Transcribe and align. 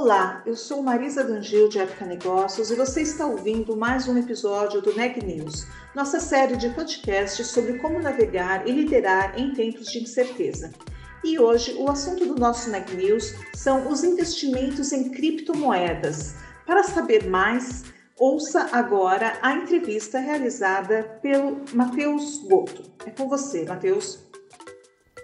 Olá, 0.00 0.44
eu 0.46 0.54
sou 0.54 0.80
Marisa 0.80 1.24
Dangil 1.24 1.68
de 1.68 1.80
Época 1.80 2.06
Negócios 2.06 2.70
e 2.70 2.76
você 2.76 3.02
está 3.02 3.26
ouvindo 3.26 3.76
mais 3.76 4.06
um 4.06 4.16
episódio 4.16 4.80
do 4.80 4.94
Neg 4.94 5.20
News, 5.24 5.66
nossa 5.92 6.20
série 6.20 6.56
de 6.56 6.70
podcasts 6.70 7.48
sobre 7.48 7.78
como 7.78 7.98
navegar 7.98 8.64
e 8.64 8.70
liderar 8.70 9.36
em 9.36 9.52
tempos 9.52 9.88
de 9.88 9.98
incerteza. 9.98 10.72
E 11.24 11.36
hoje 11.40 11.74
o 11.80 11.90
assunto 11.90 12.24
do 12.26 12.36
nosso 12.36 12.70
Neg 12.70 12.94
News 12.94 13.34
são 13.52 13.90
os 13.90 14.04
investimentos 14.04 14.92
em 14.92 15.10
criptomoedas. 15.10 16.36
Para 16.64 16.84
saber 16.84 17.28
mais, 17.28 17.82
ouça 18.16 18.68
agora 18.70 19.36
a 19.42 19.54
entrevista 19.54 20.20
realizada 20.20 21.18
pelo 21.20 21.60
Matheus 21.74 22.38
Goto. 22.48 22.84
É 23.04 23.10
com 23.10 23.28
você, 23.28 23.64
Matheus. 23.64 24.20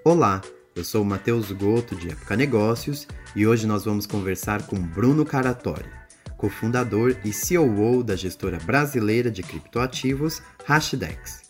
Olá, 0.04 0.42
eu 0.74 0.82
sou 0.82 1.02
o 1.02 1.04
Matheus 1.04 1.52
Goto 1.52 1.94
de 1.94 2.10
Época 2.10 2.36
Negócios 2.36 3.06
e 3.36 3.46
hoje 3.46 3.66
nós 3.66 3.84
vamos 3.84 4.06
conversar 4.06 4.66
com 4.66 4.76
Bruno 4.76 5.24
Caratori, 5.24 5.88
cofundador 6.36 7.16
e 7.24 7.30
COO 7.30 8.02
da 8.02 8.16
gestora 8.16 8.58
brasileira 8.58 9.30
de 9.30 9.42
criptoativos 9.42 10.42
Hashdex. 10.64 11.44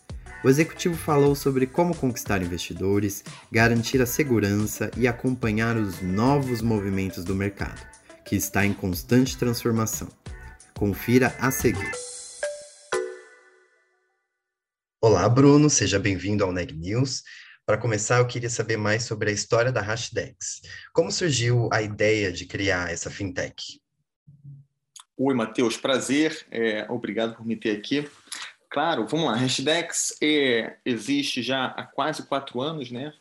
O 0.45 0.48
executivo 0.48 0.95
falou 0.95 1.35
sobre 1.35 1.67
como 1.67 1.97
conquistar 1.97 2.43
investidores, 2.43 3.25
garantir 3.51 4.03
a 4.03 4.07
segurança 4.07 4.91
e 4.95 5.09
acompanhar 5.09 5.75
os 5.75 6.03
novos 6.03 6.61
movimentos 6.61 7.25
do 7.25 7.35
mercado, 7.35 7.81
que 8.27 8.37
está 8.37 8.67
em 8.67 8.75
constante 8.75 9.39
transformação. 9.39 10.09
Confira 10.75 11.35
a 11.41 11.51
seguir. 11.51 11.91
Olá, 15.01 15.27
Bruno, 15.29 15.70
seja 15.70 15.98
bem-vindo 15.98 16.45
ao 16.45 16.53
Neg 16.53 16.75
News. 16.75 17.23
Para 17.67 17.79
começar, 17.79 18.19
eu 18.19 18.27
queria 18.27 18.51
saber 18.51 18.77
mais 18.77 19.05
sobre 19.05 19.31
a 19.31 19.33
história 19.33 19.73
da 19.73 19.81
Hashdex. 19.81 20.61
Como 20.93 21.11
surgiu 21.11 21.70
a 21.73 21.81
ideia 21.81 22.31
de 22.31 22.45
criar 22.45 22.93
essa 22.93 23.11
fintech? 23.11 23.81
Oi, 25.17 25.34
Matheus, 25.34 25.75
prazer. 25.75 26.47
É, 26.51 26.85
obrigado 26.91 27.35
por 27.35 27.47
me 27.47 27.57
ter 27.57 27.75
aqui. 27.75 28.07
Claro, 28.69 29.07
vamos 29.07 29.27
lá. 29.27 29.37
Hashdex 29.37 30.19
é, 30.23 30.77
existe 30.85 31.42
já 31.42 31.69
há 31.69 31.85
quase 31.85 32.27
quatro 32.27 32.61
anos, 32.61 32.91
né? 32.91 33.15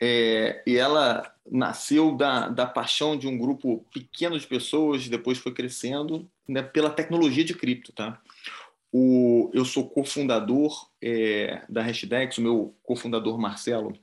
É, 0.00 0.62
e 0.66 0.78
ela 0.78 1.30
nasceu 1.50 2.16
da, 2.16 2.48
da 2.48 2.66
paixão 2.66 3.14
de 3.14 3.28
um 3.28 3.36
grupo 3.36 3.84
pequeno 3.92 4.38
de 4.38 4.46
pessoas, 4.46 5.06
depois 5.06 5.36
foi 5.36 5.52
crescendo 5.52 6.30
né, 6.48 6.62
pela 6.62 6.88
tecnologia 6.88 7.44
de 7.44 7.54
cripto, 7.54 7.92
tá? 7.92 8.18
O, 8.92 9.50
eu 9.54 9.64
sou 9.64 9.88
cofundador 9.88 10.90
é, 11.00 11.64
da 11.66 11.82
Hashdex, 11.82 12.36
o 12.36 12.42
meu 12.42 12.76
cofundador 12.82 13.38
Marcelo 13.38 13.98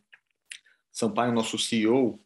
Sampaio, 0.91 1.31
nosso 1.31 1.59
CEO, 1.59 2.19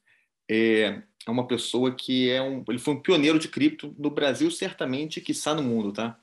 é, 0.49 1.01
é 1.27 1.31
uma 1.31 1.45
pessoa 1.45 1.93
que 1.93 2.29
é 2.29 2.41
um, 2.41 2.63
ele 2.67 2.79
foi 2.79 2.93
um 2.93 3.01
pioneiro 3.01 3.37
de 3.37 3.49
cripto 3.49 3.93
no 3.99 4.09
Brasil, 4.09 4.49
certamente, 4.49 5.21
que 5.21 5.33
está 5.33 5.53
no 5.53 5.61
mundo, 5.61 5.91
tá? 5.91 6.17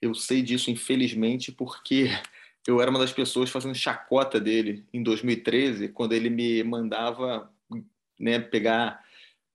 Eu 0.00 0.14
sei 0.14 0.42
disso, 0.42 0.70
infelizmente, 0.70 1.50
porque 1.50 2.10
eu 2.66 2.80
era 2.80 2.90
uma 2.90 3.00
das 3.00 3.12
pessoas 3.12 3.50
fazendo 3.50 3.74
chacota 3.74 4.38
dele 4.38 4.84
em 4.92 5.02
2013, 5.02 5.88
quando 5.88 6.12
ele 6.12 6.28
me 6.28 6.62
mandava 6.62 7.50
né, 8.18 8.38
pegar 8.38 9.02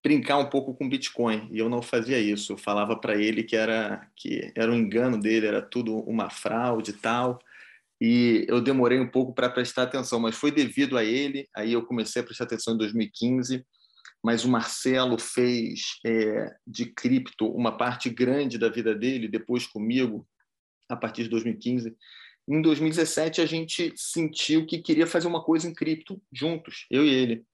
brincar 0.06 0.38
um 0.38 0.48
pouco 0.48 0.76
com 0.76 0.88
Bitcoin 0.88 1.50
e 1.52 1.58
eu 1.58 1.68
não 1.68 1.82
fazia 1.82 2.20
isso. 2.20 2.54
Eu 2.54 2.58
falava 2.60 2.96
para 2.96 3.20
ele 3.20 3.44
que 3.44 3.56
era 3.56 4.08
que 4.16 4.54
era 4.56 4.72
um 4.72 4.76
engano 4.76 5.20
dele, 5.20 5.48
era 5.48 5.64
tudo 5.64 5.98
uma 6.02 6.30
fraude 6.30 6.92
e 6.92 6.94
tal. 6.94 7.40
E 8.00 8.46
eu 8.48 8.62
demorei 8.62 9.00
um 9.00 9.10
pouco 9.10 9.34
para 9.34 9.50
prestar 9.50 9.84
atenção, 9.84 10.20
mas 10.20 10.36
foi 10.36 10.52
devido 10.52 10.96
a 10.96 11.04
ele. 11.04 11.48
Aí 11.56 11.74
eu 11.74 11.84
comecei 11.84 12.22
a 12.22 12.26
prestar 12.26 12.44
atenção 12.44 12.76
em 12.76 12.78
2015. 12.78 13.66
Mas 14.24 14.46
o 14.46 14.50
Marcelo 14.50 15.18
fez 15.18 16.00
é, 16.06 16.54
de 16.68 16.86
cripto 16.86 17.48
uma 17.48 17.76
parte 17.76 18.08
grande 18.08 18.60
da 18.60 18.70
vida 18.70 18.94
dele, 18.94 19.28
depois 19.28 19.66
comigo, 19.66 20.28
a 20.88 20.96
partir 20.96 21.24
de 21.24 21.30
2015. 21.30 21.96
Em 22.48 22.62
2017, 22.62 23.42
a 23.42 23.46
gente 23.48 23.92
sentiu 23.96 24.68
que 24.68 24.84
queria 24.84 25.08
fazer 25.08 25.28
uma 25.28 25.44
coisa 25.44 25.68
em 25.68 25.74
cripto 25.74 26.22
juntos, 26.32 26.86
eu 26.92 27.04
e 27.04 27.10
ele. 27.10 27.46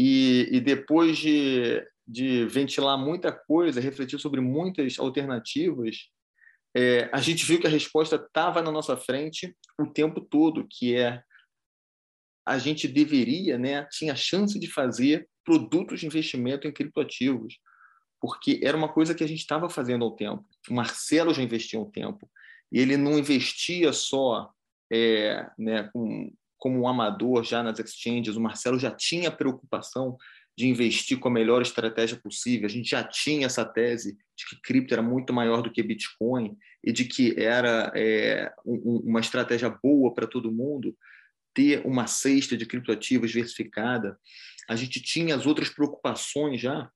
E, 0.00 0.48
e 0.52 0.60
depois 0.60 1.18
de, 1.18 1.84
de, 2.06 2.46
ventilar 2.46 2.96
muita 2.96 3.32
coisa, 3.32 3.80
refletir 3.80 4.16
sobre 4.20 4.40
muitas 4.40 4.96
alternativas, 4.96 6.08
é, 6.72 7.10
a 7.12 7.20
gente 7.20 7.44
viu 7.44 7.58
que 7.58 7.66
a 7.66 7.70
resposta 7.70 8.14
estava 8.14 8.62
na 8.62 8.70
nossa 8.70 8.96
frente 8.96 9.56
o 9.76 9.88
tempo 9.88 10.20
todo, 10.20 10.68
que 10.70 10.94
é 10.94 11.20
a 12.46 12.58
gente 12.58 12.86
deveria, 12.86 13.58
né, 13.58 13.88
tinha 13.90 14.14
chance 14.14 14.56
de 14.56 14.70
fazer 14.70 15.28
produtos 15.44 15.98
de 15.98 16.06
investimento 16.06 16.68
em 16.68 16.72
criptoativos, 16.72 17.58
porque 18.20 18.60
era 18.62 18.76
uma 18.76 18.92
coisa 18.92 19.16
que 19.16 19.24
a 19.24 19.26
gente 19.26 19.40
estava 19.40 19.68
fazendo 19.68 20.04
ao 20.04 20.14
tempo. 20.14 20.46
O 20.70 20.74
Marcelo 20.74 21.34
já 21.34 21.42
investia 21.42 21.76
há 21.76 21.82
um 21.82 21.90
tempo, 21.90 22.30
e 22.70 22.78
ele 22.78 22.96
não 22.96 23.18
investia 23.18 23.92
só 23.92 24.48
é, 24.92 25.44
né, 25.58 25.90
com 25.92 26.32
como 26.58 26.80
um 26.80 26.88
amador 26.88 27.44
já 27.44 27.62
nas 27.62 27.78
exchanges, 27.78 28.36
o 28.36 28.40
Marcelo 28.40 28.78
já 28.78 28.90
tinha 28.90 29.30
preocupação 29.30 30.16
de 30.56 30.66
investir 30.66 31.18
com 31.18 31.28
a 31.28 31.32
melhor 31.32 31.62
estratégia 31.62 32.18
possível. 32.18 32.66
A 32.66 32.70
gente 32.70 32.90
já 32.90 33.04
tinha 33.04 33.46
essa 33.46 33.64
tese 33.64 34.18
de 34.36 34.44
que 34.44 34.60
cripto 34.60 34.92
era 34.92 35.02
muito 35.02 35.32
maior 35.32 35.62
do 35.62 35.70
que 35.70 35.82
Bitcoin 35.82 36.56
e 36.82 36.90
de 36.90 37.04
que 37.04 37.38
era 37.38 37.92
é, 37.94 38.52
um, 38.66 39.02
uma 39.04 39.20
estratégia 39.20 39.70
boa 39.70 40.12
para 40.12 40.26
todo 40.26 40.50
mundo 40.50 40.96
ter 41.54 41.86
uma 41.86 42.08
cesta 42.08 42.56
de 42.56 42.66
criptoativos 42.66 43.30
diversificada. 43.30 44.18
A 44.68 44.74
gente 44.74 45.00
tinha 45.00 45.36
as 45.36 45.46
outras 45.46 45.68
preocupações 45.68 46.60
já 46.60 46.90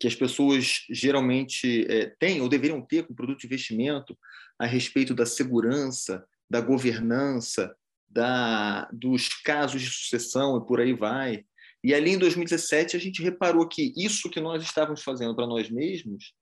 que 0.00 0.06
as 0.06 0.14
pessoas 0.14 0.84
geralmente 0.90 1.86
é, 1.88 2.06
têm 2.18 2.40
ou 2.40 2.48
deveriam 2.48 2.80
ter 2.80 3.04
com 3.04 3.12
o 3.12 3.16
produto 3.16 3.40
de 3.40 3.46
investimento 3.46 4.16
a 4.58 4.66
respeito 4.66 5.14
da 5.14 5.26
segurança, 5.26 6.24
da 6.50 6.60
governança, 6.60 7.74
da, 8.08 8.88
dos 8.92 9.28
casos 9.42 9.82
de 9.82 9.90
sucessão 9.90 10.56
e 10.56 10.66
por 10.66 10.80
aí 10.80 10.92
vai. 10.92 11.44
E 11.82 11.94
ali 11.94 12.10
em 12.10 12.18
2017 12.18 12.96
a 12.96 13.00
gente 13.00 13.22
reparou 13.22 13.66
que 13.68 13.92
isso 13.96 14.30
que 14.30 14.40
nós 14.40 14.62
estávamos 14.62 15.02
fazendo 15.02 15.34
para 15.34 15.46
nós 15.46 15.70
mesmos 15.70 16.32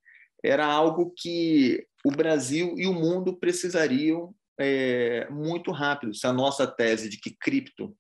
era 0.43 0.65
algo 0.65 1.13
que 1.17 1.85
o 2.05 2.11
Brasil 2.11 2.75
e 2.77 2.87
o 2.87 2.93
mundo 2.93 3.37
precisariam 3.37 4.35
é, 4.59 5.29
muito 5.29 5.71
rápido, 5.71 6.15
se 6.15 6.27
a 6.27 6.33
nossa 6.33 6.67
tese 6.67 7.09
de 7.09 7.19
que 7.19 7.37
cripto 7.37 7.97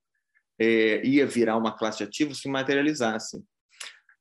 é, 0.59 1.05
ia 1.05 1.27
virar 1.27 1.57
uma 1.57 1.77
classe 1.77 1.99
de 1.99 2.05
ativos 2.05 2.41
se 2.41 2.49
materializasse. 2.49 3.43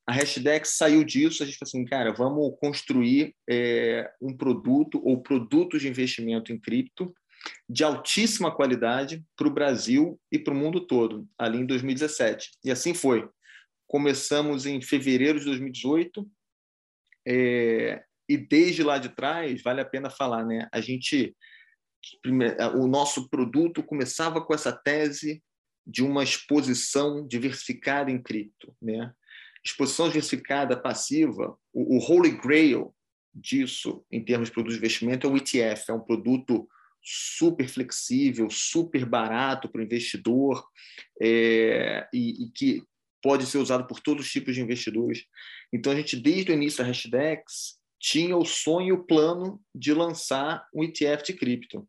A 0.07 0.11
Hashdex 0.11 0.77
saiu 0.77 1.03
disso, 1.03 1.41
a 1.41 1.45
gente 1.45 1.57
falou 1.57 1.69
assim, 1.69 1.85
cara, 1.85 2.13
vamos 2.13 2.55
construir 2.59 3.35
é, 3.49 4.11
um 4.21 4.35
produto 4.35 5.01
ou 5.03 5.21
produtos 5.21 5.81
de 5.81 5.87
investimento 5.87 6.51
em 6.51 6.59
cripto 6.59 7.13
de 7.69 7.83
altíssima 7.83 8.53
qualidade 8.53 9.23
para 9.35 9.47
o 9.47 9.53
Brasil 9.53 10.19
e 10.31 10.39
para 10.39 10.53
o 10.53 10.57
mundo 10.57 10.85
todo, 10.85 11.27
ali 11.37 11.59
em 11.59 11.65
2017. 11.65 12.51
E 12.63 12.71
assim 12.71 12.93
foi. 12.93 13.27
Começamos 13.87 14.65
em 14.65 14.81
fevereiro 14.81 15.39
de 15.39 15.45
2018, 15.45 16.29
é, 17.27 18.03
e 18.27 18.37
desde 18.37 18.83
lá 18.83 18.97
de 18.97 19.09
trás, 19.09 19.61
vale 19.61 19.81
a 19.81 19.85
pena 19.85 20.09
falar, 20.09 20.45
né? 20.45 20.67
A 20.71 20.81
gente, 20.81 21.35
o 22.75 22.87
nosso 22.87 23.29
produto 23.29 23.83
começava 23.83 24.41
com 24.41 24.53
essa 24.53 24.71
tese 24.71 25.43
de 25.85 26.03
uma 26.03 26.23
exposição 26.23 27.27
diversificada 27.27 28.09
em 28.09 28.21
cripto, 28.21 28.75
né? 28.81 29.13
Exposição 29.63 30.07
diversificada 30.07 30.79
passiva, 30.79 31.57
o, 31.73 31.97
o 31.97 31.99
Holy 31.99 32.31
Grail 32.31 32.93
disso, 33.33 34.05
em 34.11 34.23
termos 34.23 34.47
de 34.47 34.53
produto 34.53 34.71
de 34.71 34.77
investimento, 34.77 35.27
é 35.27 35.29
o 35.29 35.37
ETF, 35.37 35.89
é 35.89 35.93
um 35.93 35.99
produto 35.99 36.67
super 37.05 37.69
flexível, 37.69 38.49
super 38.49 39.05
barato 39.05 39.69
para 39.69 39.79
o 39.79 39.83
investidor 39.83 40.65
é, 41.21 42.07
e, 42.11 42.45
e, 42.45 42.49
que 42.49 42.83
pode 43.21 43.45
ser 43.45 43.59
usado 43.59 43.85
por 43.85 43.99
todos 43.99 44.25
os 44.25 44.31
tipos 44.31 44.55
de 44.55 44.61
investidores. 44.61 45.23
Então, 45.71 45.91
a 45.91 45.95
gente, 45.95 46.15
desde 46.15 46.51
o 46.51 46.55
início 46.55 46.79
da 46.79 46.89
Hashdex, 46.89 47.79
tinha 47.99 48.35
o 48.35 48.43
sonho 48.43 48.87
e 48.87 48.91
o 48.91 49.03
plano 49.03 49.61
de 49.73 49.93
lançar 49.93 50.67
um 50.73 50.83
ETF 50.83 51.23
de 51.23 51.33
cripto. 51.33 51.87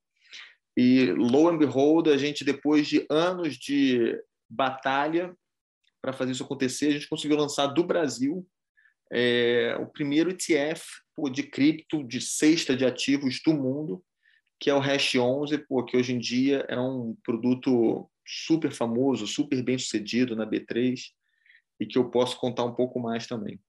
E, 0.76 1.06
lo 1.06 1.48
and 1.48 1.56
behold, 1.56 2.08
a 2.08 2.18
gente, 2.18 2.44
depois 2.44 2.86
de 2.86 3.06
anos 3.08 3.56
de 3.56 4.18
batalha 4.48 5.34
para 6.02 6.12
fazer 6.12 6.32
isso 6.32 6.44
acontecer, 6.44 6.88
a 6.88 6.92
gente 6.92 7.08
conseguiu 7.08 7.36
lançar 7.36 7.66
do 7.68 7.82
Brasil 7.82 8.46
é, 9.10 9.76
o 9.80 9.86
primeiro 9.86 10.30
ETF 10.30 10.84
de 11.32 11.42
cripto 11.42 12.04
de 12.04 12.20
cesta 12.20 12.76
de 12.76 12.84
ativos 12.84 13.40
do 13.44 13.54
mundo, 13.54 14.04
que 14.58 14.70
é 14.70 14.74
o 14.74 14.80
Hash 14.80 15.14
11, 15.14 15.58
pô, 15.58 15.84
que 15.84 15.96
hoje 15.96 16.12
em 16.12 16.18
dia 16.18 16.64
é 16.68 16.78
um 16.78 17.16
produto 17.22 18.10
super 18.26 18.72
famoso, 18.72 19.26
super 19.26 19.62
bem 19.62 19.78
sucedido 19.78 20.34
na 20.34 20.46
B3 20.46 20.98
e 21.78 21.86
que 21.86 21.98
eu 21.98 22.10
posso 22.10 22.38
contar 22.38 22.64
um 22.64 22.74
pouco 22.74 22.98
mais 22.98 23.26
também. 23.26 23.60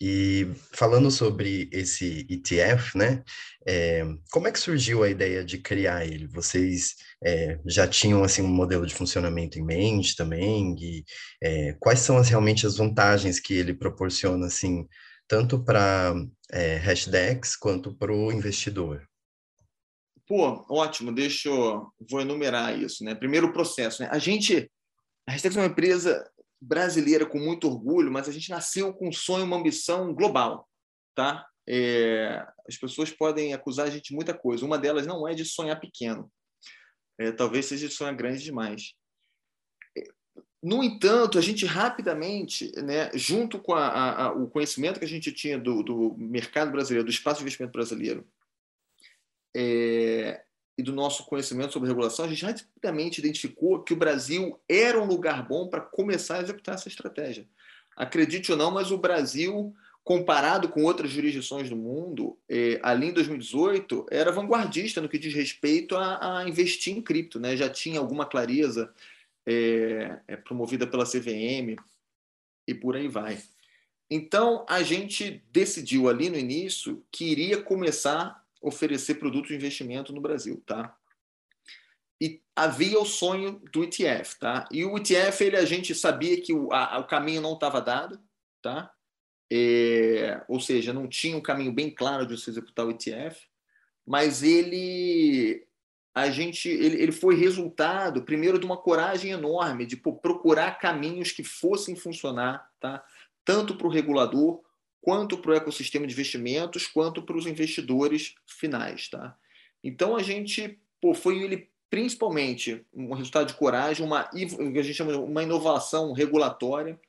E 0.00 0.46
falando 0.72 1.10
sobre 1.10 1.68
esse 1.72 2.24
ETF, 2.30 2.96
né? 2.96 3.24
É, 3.66 4.04
como 4.30 4.46
é 4.46 4.52
que 4.52 4.60
surgiu 4.60 5.02
a 5.02 5.10
ideia 5.10 5.44
de 5.44 5.58
criar 5.58 6.06
ele? 6.06 6.28
Vocês 6.28 6.94
é, 7.24 7.58
já 7.66 7.88
tinham 7.88 8.22
assim 8.22 8.42
um 8.42 8.46
modelo 8.46 8.86
de 8.86 8.94
funcionamento 8.94 9.58
em 9.58 9.64
mente 9.64 10.14
também? 10.14 10.76
E 10.78 11.04
é, 11.42 11.72
quais 11.80 11.98
são 11.98 12.16
as, 12.16 12.28
realmente 12.28 12.64
as 12.64 12.76
vantagens 12.76 13.40
que 13.40 13.54
ele 13.54 13.74
proporciona, 13.74 14.46
assim, 14.46 14.86
tanto 15.26 15.64
para 15.64 16.14
é, 16.52 16.76
hashtags 16.76 17.56
quanto 17.56 17.92
para 17.92 18.12
o 18.12 18.30
investidor? 18.30 19.07
Pô, 20.28 20.64
ótimo. 20.68 21.10
Deixa 21.10 21.48
eu 21.48 21.90
vou 22.08 22.20
enumerar 22.20 22.78
isso, 22.78 23.02
né? 23.02 23.14
Primeiro 23.14 23.48
o 23.48 23.52
processo, 23.52 24.02
né? 24.02 24.08
A 24.12 24.18
gente 24.18 24.70
a 25.28 25.32
Hashtags 25.32 25.58
é 25.58 25.60
uma 25.60 25.66
empresa 25.66 26.30
brasileira 26.58 27.26
com 27.26 27.38
muito 27.38 27.68
orgulho, 27.68 28.10
mas 28.10 28.28
a 28.28 28.32
gente 28.32 28.48
nasceu 28.48 28.94
com 28.94 29.08
um 29.08 29.12
sonho, 29.12 29.44
uma 29.44 29.58
ambição 29.58 30.14
global, 30.14 30.66
tá? 31.14 31.46
É, 31.68 32.46
as 32.66 32.78
pessoas 32.78 33.10
podem 33.10 33.52
acusar 33.52 33.86
a 33.86 33.90
gente 33.90 34.08
de 34.08 34.14
muita 34.14 34.32
coisa. 34.32 34.64
Uma 34.64 34.78
delas 34.78 35.06
não 35.06 35.28
é 35.28 35.34
de 35.34 35.44
sonhar 35.44 35.78
pequeno. 35.78 36.32
É, 37.18 37.30
talvez 37.30 37.66
seja 37.66 37.88
de 37.88 37.94
sonhar 37.94 38.14
grande 38.14 38.42
demais. 38.42 38.94
No 40.62 40.82
entanto, 40.82 41.38
a 41.38 41.42
gente 41.42 41.66
rapidamente, 41.66 42.72
né, 42.82 43.10
junto 43.12 43.60
com 43.60 43.74
a, 43.74 44.24
a, 44.24 44.32
o 44.32 44.48
conhecimento 44.48 44.98
que 44.98 45.04
a 45.04 45.08
gente 45.08 45.30
tinha 45.30 45.58
do, 45.58 45.82
do, 45.82 46.16
mercado 46.16 46.72
brasileiro, 46.72 47.04
do 47.04 47.10
espaço 47.10 47.38
de 47.38 47.42
investimento 47.42 47.72
brasileiro, 47.72 48.26
é, 49.54 49.97
e 50.78 50.82
do 50.82 50.92
nosso 50.92 51.24
conhecimento 51.24 51.72
sobre 51.72 51.88
regulação, 51.88 52.24
a 52.24 52.28
gente 52.28 52.44
rapidamente 52.44 53.18
identificou 53.18 53.82
que 53.82 53.92
o 53.92 53.96
Brasil 53.96 54.60
era 54.68 55.02
um 55.02 55.06
lugar 55.06 55.46
bom 55.46 55.66
para 55.66 55.80
começar 55.80 56.36
a 56.36 56.42
executar 56.42 56.76
essa 56.76 56.86
estratégia. 56.86 57.44
Acredite 57.96 58.52
ou 58.52 58.56
não, 58.56 58.70
mas 58.70 58.92
o 58.92 58.96
Brasil, 58.96 59.74
comparado 60.04 60.68
com 60.68 60.84
outras 60.84 61.10
jurisdições 61.10 61.68
do 61.68 61.74
mundo, 61.74 62.38
eh, 62.48 62.78
ali 62.80 63.08
em 63.08 63.12
2018, 63.12 64.06
era 64.08 64.30
vanguardista 64.30 65.00
no 65.00 65.08
que 65.08 65.18
diz 65.18 65.34
respeito 65.34 65.96
a, 65.96 66.38
a 66.38 66.48
investir 66.48 66.96
em 66.96 67.02
cripto. 67.02 67.40
Né? 67.40 67.56
Já 67.56 67.68
tinha 67.68 67.98
alguma 67.98 68.24
clareza 68.24 68.94
eh, 69.44 70.16
é, 70.28 70.36
promovida 70.36 70.86
pela 70.86 71.04
CVM 71.04 71.74
e 72.68 72.72
por 72.72 72.94
aí 72.94 73.08
vai. 73.08 73.42
Então, 74.08 74.64
a 74.68 74.80
gente 74.82 75.42
decidiu 75.50 76.08
ali 76.08 76.30
no 76.30 76.38
início 76.38 77.04
que 77.10 77.24
iria 77.24 77.60
começar 77.60 78.46
oferecer 78.60 79.14
produtos 79.14 79.48
de 79.48 79.56
investimento 79.56 80.12
no 80.12 80.20
Brasil, 80.20 80.62
tá? 80.66 80.96
E 82.20 82.42
havia 82.54 82.98
o 82.98 83.04
sonho 83.04 83.62
do 83.72 83.84
ETF, 83.84 84.38
tá? 84.40 84.68
E 84.72 84.84
o 84.84 84.96
ETF, 84.96 85.44
ele, 85.44 85.56
a 85.56 85.64
gente 85.64 85.94
sabia 85.94 86.40
que 86.40 86.52
o, 86.52 86.72
a, 86.72 86.98
o 86.98 87.06
caminho 87.06 87.40
não 87.40 87.54
estava 87.54 87.80
dado, 87.80 88.20
tá? 88.60 88.92
É, 89.50 90.44
ou 90.48 90.60
seja, 90.60 90.92
não 90.92 91.08
tinha 91.08 91.36
um 91.36 91.40
caminho 91.40 91.72
bem 91.72 91.90
claro 91.90 92.26
de 92.26 92.38
se 92.38 92.50
executar 92.50 92.86
o 92.86 92.90
ETF, 92.90 93.40
mas 94.04 94.42
ele 94.42 95.64
a 96.14 96.30
gente 96.30 96.68
ele, 96.68 97.00
ele 97.00 97.12
foi 97.12 97.36
resultado 97.36 98.24
primeiro 98.24 98.58
de 98.58 98.66
uma 98.66 98.76
coragem 98.76 99.30
enorme 99.30 99.86
de 99.86 99.96
pô, 99.96 100.14
procurar 100.14 100.78
caminhos 100.78 101.30
que 101.30 101.44
fossem 101.44 101.94
funcionar, 101.94 102.68
tá? 102.80 103.04
Tanto 103.44 103.76
para 103.76 103.86
o 103.86 103.90
regulador 103.90 104.60
quanto 105.00 105.38
para 105.38 105.52
o 105.52 105.54
ecossistema 105.54 106.06
de 106.06 106.12
investimentos, 106.12 106.86
quanto 106.86 107.22
para 107.22 107.36
os 107.36 107.46
investidores 107.46 108.34
finais. 108.46 109.08
Tá? 109.08 109.36
Então, 109.82 110.16
a 110.16 110.22
gente 110.22 110.78
pô, 111.00 111.14
foi 111.14 111.42
ele 111.42 111.70
principalmente 111.90 112.84
um 112.92 113.14
resultado 113.14 113.46
de 113.46 113.54
coragem, 113.54 114.04
uma, 114.04 114.28
a 114.30 114.82
gente 114.82 114.94
chama 114.94 115.16
uma 115.16 115.42
inovação 115.42 116.12
regulatória. 116.12 117.00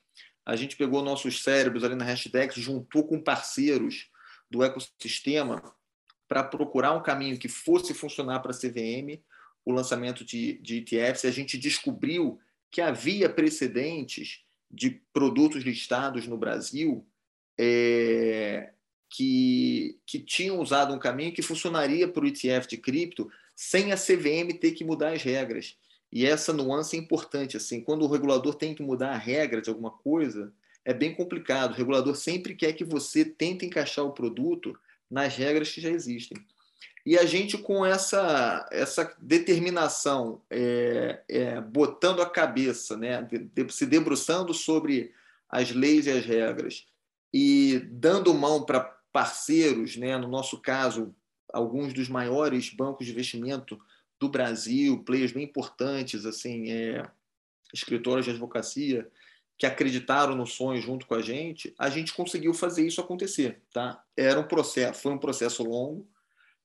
A 0.46 0.56
gente 0.56 0.76
pegou 0.76 1.04
nossos 1.04 1.44
cérebros 1.44 1.84
ali 1.84 1.96
na 1.96 2.06
Hashdex, 2.06 2.56
juntou 2.56 3.06
com 3.06 3.22
parceiros 3.22 4.10
do 4.50 4.64
ecossistema 4.64 5.62
para 6.28 6.44
procurar 6.44 6.94
um 6.94 7.04
caminho 7.04 7.38
que 7.38 7.48
fosse 7.48 7.94
funcionar 7.94 8.40
para 8.40 8.52
a 8.52 8.58
CVM, 8.58 9.22
o 9.66 9.72
lançamento 9.72 10.24
de, 10.24 10.60
de 10.60 10.78
ETFs. 10.78 11.26
A 11.26 11.32
gente 11.32 11.58
descobriu 11.58 12.40
que 12.72 12.82
havia 12.82 13.30
precedentes 13.30 14.44
de 14.72 15.02
produtos 15.12 15.64
listados 15.64 16.28
no 16.28 16.38
Brasil 16.38 17.06
é, 17.62 18.70
que, 19.10 20.00
que 20.06 20.18
tinham 20.18 20.62
usado 20.62 20.94
um 20.94 21.00
caminho 21.00 21.34
que 21.34 21.42
funcionaria 21.42 22.08
para 22.08 22.24
o 22.24 22.28
ETF 22.28 22.70
de 22.70 22.78
cripto 22.78 23.30
sem 23.54 23.92
a 23.92 23.98
CVM 23.98 24.58
ter 24.58 24.72
que 24.72 24.86
mudar 24.86 25.12
as 25.12 25.22
regras. 25.22 25.76
E 26.10 26.26
essa 26.26 26.54
nuance 26.54 26.96
é 26.96 27.00
importante. 27.00 27.58
assim 27.58 27.82
Quando 27.82 28.04
o 28.04 28.08
regulador 28.08 28.56
tem 28.56 28.74
que 28.74 28.82
mudar 28.82 29.10
a 29.10 29.18
regra 29.18 29.62
de 29.62 29.70
alguma 29.70 29.92
coisa, 29.92 30.54
é 30.86 30.94
bem 30.94 31.14
complicado. 31.14 31.72
O 31.72 31.76
regulador 31.76 32.16
sempre 32.16 32.56
quer 32.56 32.72
que 32.72 32.86
você 32.86 33.26
tente 33.26 33.66
encaixar 33.66 34.06
o 34.06 34.14
produto 34.14 34.80
nas 35.12 35.36
regras 35.36 35.70
que 35.70 35.82
já 35.82 35.90
existem. 35.90 36.38
E 37.06 37.18
a 37.18 37.26
gente, 37.26 37.58
com 37.58 37.86
essa, 37.86 38.68
essa 38.72 39.14
determinação, 39.20 40.42
é, 40.50 41.22
é, 41.28 41.62
botando 41.62 42.22
a 42.22 42.30
cabeça, 42.30 42.96
né, 42.96 43.22
de, 43.24 43.40
de, 43.40 43.74
se 43.74 43.86
debruçando 43.86 44.54
sobre 44.54 45.12
as 45.50 45.72
leis 45.72 46.06
e 46.06 46.12
as 46.12 46.26
regras, 46.26 46.86
e 47.34 47.80
dando 47.92 48.34
mão 48.34 48.66
para 48.66 48.82
parceiros, 49.12 49.96
né, 49.96 50.18
no 50.18 50.28
nosso 50.28 50.60
caso, 50.62 51.16
alguns 51.52 51.94
dos 51.94 52.10
maiores 52.10 52.70
bancos 52.70 53.06
de 53.06 53.12
investimento 53.12 53.80
do 54.20 54.30
Brasil, 54.30 55.04
players 55.04 55.32
bem 55.32 55.44
importantes, 55.44 56.26
assim, 56.26 56.70
é, 56.72 57.10
escritórios 57.74 58.26
de 58.26 58.32
advocacia, 58.32 59.10
que 59.58 59.66
acreditaram 59.66 60.36
no 60.36 60.46
sonho 60.46 60.82
junto 60.82 61.06
com 61.06 61.16
a 61.16 61.22
gente, 61.22 61.74
a 61.78 61.90
gente 61.90 62.14
conseguiu 62.14 62.54
fazer 62.54 62.86
isso 62.86 63.02
acontecer, 63.02 63.62
tá? 63.74 64.02
Era 64.16 64.40
um 64.40 64.48
processo, 64.48 65.02
foi 65.02 65.12
um 65.12 65.18
processo 65.18 65.64
longo, 65.64 66.08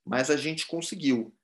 mas 0.05 0.31
a 0.31 0.37
gente 0.37 0.67
conseguiu. 0.67 1.35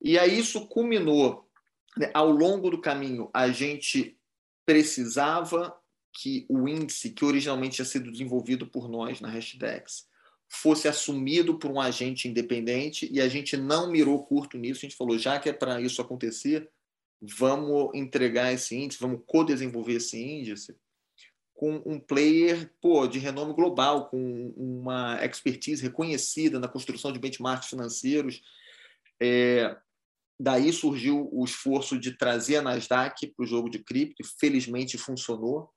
E 0.00 0.18
aí 0.18 0.38
isso 0.38 0.66
culminou, 0.66 1.48
né, 1.96 2.10
ao 2.12 2.30
longo 2.30 2.70
do 2.70 2.80
caminho, 2.80 3.30
a 3.32 3.48
gente 3.48 4.18
precisava 4.64 5.76
que 6.16 6.46
o 6.48 6.66
índice 6.66 7.10
que 7.10 7.24
originalmente 7.24 7.76
tinha 7.76 7.84
sido 7.84 8.10
desenvolvido 8.10 8.66
por 8.66 8.88
nós 8.88 9.20
na 9.20 9.28
Hashdex 9.28 10.08
fosse 10.48 10.88
assumido 10.88 11.58
por 11.58 11.70
um 11.70 11.80
agente 11.80 12.28
independente 12.28 13.08
e 13.12 13.20
a 13.20 13.28
gente 13.28 13.56
não 13.56 13.90
mirou 13.90 14.24
curto 14.24 14.56
nisso, 14.56 14.80
a 14.80 14.88
gente 14.88 14.96
falou, 14.96 15.18
já 15.18 15.38
que 15.38 15.48
é 15.48 15.52
para 15.52 15.80
isso 15.80 16.00
acontecer, 16.00 16.70
vamos 17.20 17.90
entregar 17.94 18.52
esse 18.52 18.74
índice, 18.76 19.00
vamos 19.00 19.22
co-desenvolver 19.26 19.94
esse 19.94 20.18
índice 20.18 20.76
com 21.56 21.82
um 21.86 21.98
player 21.98 22.70
pô, 22.80 23.06
de 23.06 23.18
renome 23.18 23.54
global, 23.54 24.08
com 24.08 24.52
uma 24.56 25.18
expertise 25.24 25.82
reconhecida 25.82 26.60
na 26.60 26.68
construção 26.68 27.10
de 27.10 27.18
benchmarks 27.18 27.70
financeiros. 27.70 28.42
É, 29.20 29.74
daí 30.38 30.70
surgiu 30.70 31.30
o 31.32 31.44
esforço 31.44 31.98
de 31.98 32.12
trazer 32.12 32.56
a 32.56 32.62
Nasdaq 32.62 33.28
para 33.28 33.42
o 33.42 33.46
jogo 33.46 33.70
de 33.70 33.78
cripto, 33.78 34.22
felizmente 34.38 34.98
funcionou. 34.98 35.70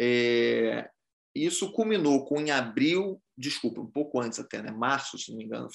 É, 0.00 0.88
isso 1.34 1.72
culminou 1.72 2.24
com, 2.24 2.40
em 2.40 2.50
abril, 2.50 3.20
desculpa, 3.36 3.80
um 3.80 3.90
pouco 3.90 4.20
antes 4.20 4.38
até, 4.38 4.62
né, 4.62 4.70
março, 4.70 5.18
se 5.18 5.30
não 5.30 5.38
me 5.38 5.44
engano, 5.44 5.68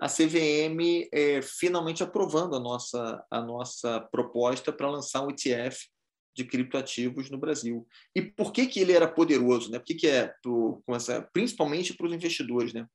a 0.00 0.06
CVM 0.06 1.08
é, 1.12 1.42
finalmente 1.42 2.02
aprovando 2.02 2.54
a 2.54 2.60
nossa, 2.60 3.24
a 3.30 3.40
nossa 3.40 4.00
proposta 4.12 4.72
para 4.72 4.90
lançar 4.90 5.26
um 5.26 5.30
ETF 5.30 5.88
de 6.36 6.44
criptoativos 6.44 7.28
no 7.30 7.38
Brasil. 7.38 7.84
E 8.14 8.22
por 8.22 8.52
que, 8.52 8.66
que 8.66 8.78
ele 8.78 8.92
era 8.92 9.08
poderoso? 9.08 9.72
Né? 9.72 9.78
Por 9.80 9.86
que, 9.86 9.94
que 9.96 10.06
é, 10.06 10.32
pro, 10.40 10.82
principalmente 11.32 11.94
para 11.94 12.06
os 12.06 12.12
investidores? 12.12 12.72
Né? 12.72 12.86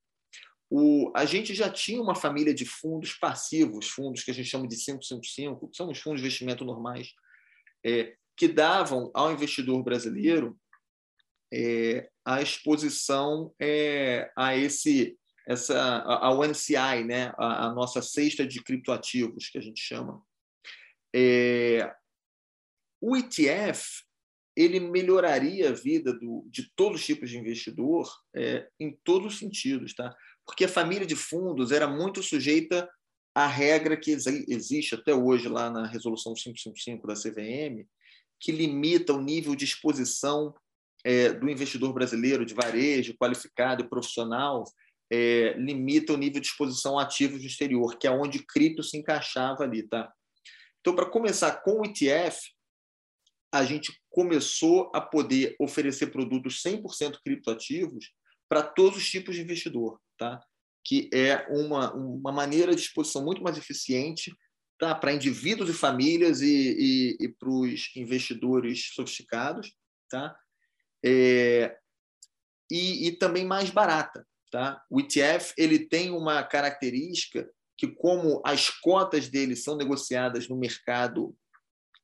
O, 0.70 1.12
a 1.14 1.26
gente 1.26 1.54
já 1.54 1.68
tinha 1.68 2.00
uma 2.00 2.14
família 2.14 2.54
de 2.54 2.64
fundos 2.64 3.12
passivos, 3.12 3.88
fundos 3.88 4.24
que 4.24 4.30
a 4.30 4.34
gente 4.34 4.48
chama 4.48 4.66
de 4.66 4.76
555, 4.76 5.68
que 5.68 5.76
são 5.76 5.90
os 5.90 5.98
fundos 5.98 6.22
de 6.22 6.26
investimento 6.26 6.64
normais, 6.64 7.12
é, 7.84 8.16
que 8.36 8.48
davam 8.48 9.10
ao 9.14 9.32
investidor 9.32 9.82
brasileiro 9.82 10.58
é, 11.52 12.08
a 12.24 12.42
exposição 12.42 13.54
é, 13.60 14.30
a 14.36 14.56
esse 14.56 15.16
essa 15.46 15.98
ao 16.00 16.42
NCI, 16.42 17.04
né, 17.04 17.32
a, 17.36 17.66
a, 17.66 17.74
nossa 17.74 18.00
cesta 18.00 18.46
de 18.46 18.62
criptoativos 18.62 19.50
que 19.50 19.58
a 19.58 19.60
gente 19.60 19.78
chama. 19.78 20.22
É, 21.14 21.94
o 22.98 23.14
ETF 23.14 24.04
ele 24.56 24.80
melhoraria 24.80 25.68
a 25.68 25.72
vida 25.72 26.12
do, 26.12 26.46
de 26.48 26.70
todos 26.74 27.00
os 27.00 27.06
tipos 27.06 27.28
de 27.28 27.38
investidor 27.38 28.08
é, 28.34 28.68
em 28.80 28.96
todos 29.04 29.34
os 29.34 29.38
sentidos, 29.38 29.94
tá? 29.94 30.16
Porque 30.46 30.64
a 30.64 30.68
família 30.68 31.06
de 31.06 31.16
fundos 31.16 31.72
era 31.72 31.88
muito 31.88 32.22
sujeita 32.22 32.88
à 33.34 33.46
regra 33.46 33.96
que 33.96 34.12
existe 34.12 34.94
até 34.94 35.12
hoje 35.12 35.48
lá 35.48 35.70
na 35.70 35.86
resolução 35.86 36.34
555 36.34 37.06
da 37.06 37.14
CVM, 37.14 37.86
que 38.40 38.52
limita 38.52 39.12
o 39.12 39.20
nível 39.20 39.54
de 39.54 39.64
exposição 39.64 40.54
é, 41.04 41.32
do 41.32 41.48
investidor 41.48 41.92
brasileiro 41.92 42.44
de 42.46 42.54
varejo, 42.54 43.16
qualificado 43.16 43.82
e 43.82 43.88
profissional, 43.88 44.64
é, 45.10 45.54
limita 45.58 46.12
o 46.12 46.16
nível 46.16 46.40
de 46.40 46.46
exposição 46.46 46.98
a 46.98 47.02
ativos 47.02 47.40
do 47.40 47.46
exterior, 47.46 47.96
que 47.98 48.06
é 48.06 48.10
onde 48.10 48.44
cripto 48.44 48.82
se 48.82 48.96
encaixava 48.96 49.62
ali. 49.62 49.82
Tá? 49.86 50.12
Então, 50.80 50.94
para 50.94 51.10
começar 51.10 51.62
com 51.62 51.80
o 51.80 51.84
ETF, 51.84 52.38
a 53.52 53.64
gente 53.64 53.92
começou 54.10 54.90
a 54.94 55.00
poder 55.00 55.54
oferecer 55.60 56.08
produtos 56.08 56.62
100% 56.62 57.18
criptoativos 57.24 58.12
para 58.48 58.62
todos 58.62 58.98
os 58.98 59.08
tipos 59.08 59.36
de 59.36 59.42
investidor, 59.42 60.00
tá? 60.18 60.40
que 60.84 61.08
é 61.12 61.46
uma, 61.48 61.92
uma 61.94 62.32
maneira 62.32 62.74
de 62.74 62.80
exposição 62.80 63.24
muito 63.24 63.42
mais 63.42 63.56
eficiente 63.56 64.34
tá? 64.78 64.94
para 64.94 65.12
indivíduos 65.12 65.70
e 65.70 65.74
famílias 65.74 66.40
e, 66.40 66.46
e, 67.18 67.24
e 67.24 67.28
para 67.28 67.48
os 67.48 67.90
investidores 67.96 68.90
sofisticados. 68.94 69.74
Tá? 70.08 70.36
É, 71.04 71.76
e, 72.70 73.08
e, 73.08 73.12
também 73.12 73.44
mais 73.44 73.70
barata. 73.70 74.26
Tá? 74.50 74.82
O 74.88 75.00
ETF 75.00 75.52
ele 75.56 75.80
tem 75.80 76.10
uma 76.10 76.42
característica 76.42 77.48
que, 77.76 77.88
como 77.88 78.40
as 78.44 78.70
cotas 78.70 79.28
dele 79.28 79.56
são 79.56 79.76
negociadas 79.76 80.48
no 80.48 80.56
mercado 80.56 81.36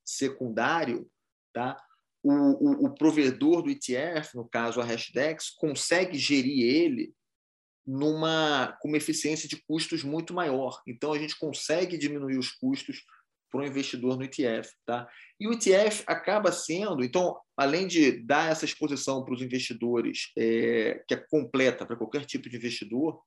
secundário, 0.05 1.09
tá? 1.53 1.81
O, 2.23 2.33
o, 2.33 2.87
o, 2.87 2.95
provedor 2.95 3.63
do 3.63 3.71
ETF, 3.71 4.35
no 4.35 4.47
caso 4.47 4.81
a 4.81 4.85
Hashdex, 4.85 5.51
consegue 5.51 6.19
gerir 6.19 6.65
ele 6.65 7.15
numa 7.91 8.77
com 8.81 8.87
uma 8.87 8.97
eficiência 8.97 9.49
de 9.49 9.57
custos 9.57 10.05
muito 10.05 10.33
maior. 10.33 10.81
Então 10.87 11.13
a 11.13 11.19
gente 11.19 11.37
consegue 11.37 11.99
diminuir 11.99 12.39
os 12.39 12.53
custos 12.53 13.03
para 13.51 13.63
o 13.63 13.67
investidor 13.67 14.17
no 14.17 14.23
ETF, 14.23 14.71
tá? 14.87 15.09
E 15.41 15.49
o 15.49 15.53
ETF 15.53 16.05
acaba 16.07 16.53
sendo, 16.53 17.03
então, 17.03 17.37
além 17.57 17.89
de 17.89 18.13
dar 18.13 18.53
essa 18.53 18.65
exposição 18.65 19.25
para 19.25 19.35
os 19.35 19.43
investidores, 19.43 20.31
é, 20.39 21.03
que 21.09 21.15
é 21.15 21.17
completa 21.17 21.85
para 21.85 21.97
qualquer 21.97 22.25
tipo 22.25 22.49
de 22.49 22.57
investidor, 22.57 23.21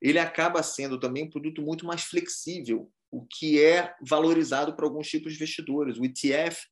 ele 0.00 0.18
acaba 0.18 0.62
sendo 0.62 0.98
também 0.98 1.24
um 1.24 1.30
produto 1.30 1.60
muito 1.60 1.84
mais 1.84 2.04
flexível, 2.04 2.90
o 3.10 3.26
que 3.26 3.62
é 3.62 3.94
valorizado 4.00 4.74
para 4.74 4.86
alguns 4.86 5.08
tipos 5.08 5.32
de 5.32 5.36
investidores. 5.36 5.98
O 5.98 6.04
ETF 6.06 6.62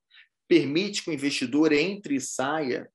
permite 0.49 1.05
que 1.05 1.11
o 1.11 1.15
investidor 1.15 1.73
entre 1.73 2.17
e 2.17 2.21
saia 2.21 2.91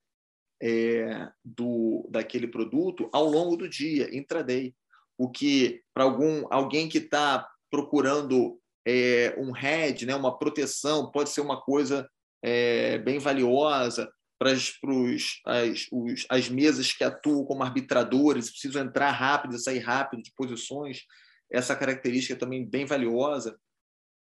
é, 0.61 1.29
do, 1.43 2.07
daquele 2.09 2.47
produto 2.47 3.09
ao 3.11 3.25
longo 3.25 3.55
do 3.55 3.69
dia, 3.69 4.15
intraday. 4.15 4.73
O 5.17 5.29
que, 5.29 5.81
para 5.93 6.03
algum 6.03 6.45
alguém 6.51 6.87
que 6.87 6.99
está 6.99 7.47
procurando 7.69 8.59
é, 8.85 9.35
um 9.37 9.55
hedge, 9.55 10.05
né, 10.05 10.15
uma 10.15 10.37
proteção, 10.37 11.11
pode 11.11 11.29
ser 11.29 11.41
uma 11.41 11.59
coisa 11.59 12.09
é, 12.41 12.97
bem 12.99 13.19
valiosa 13.19 14.09
para 14.39 14.51
as, 14.51 16.49
mesas 16.49 16.93
que 16.93 17.03
atuam 17.03 17.43
como 17.43 17.63
arbitradores, 17.63 18.51
precisam 18.51 18.83
entrar 18.83 19.11
rápido 19.11 19.55
e 19.55 19.59
sair 19.59 19.79
rápido 19.79 20.21
de 20.21 20.31
posições. 20.35 21.03
Essa 21.51 21.75
característica 21.75 22.33
é 22.33 22.37
também 22.37 22.65
bem 22.65 22.85
valiosa. 22.85 23.59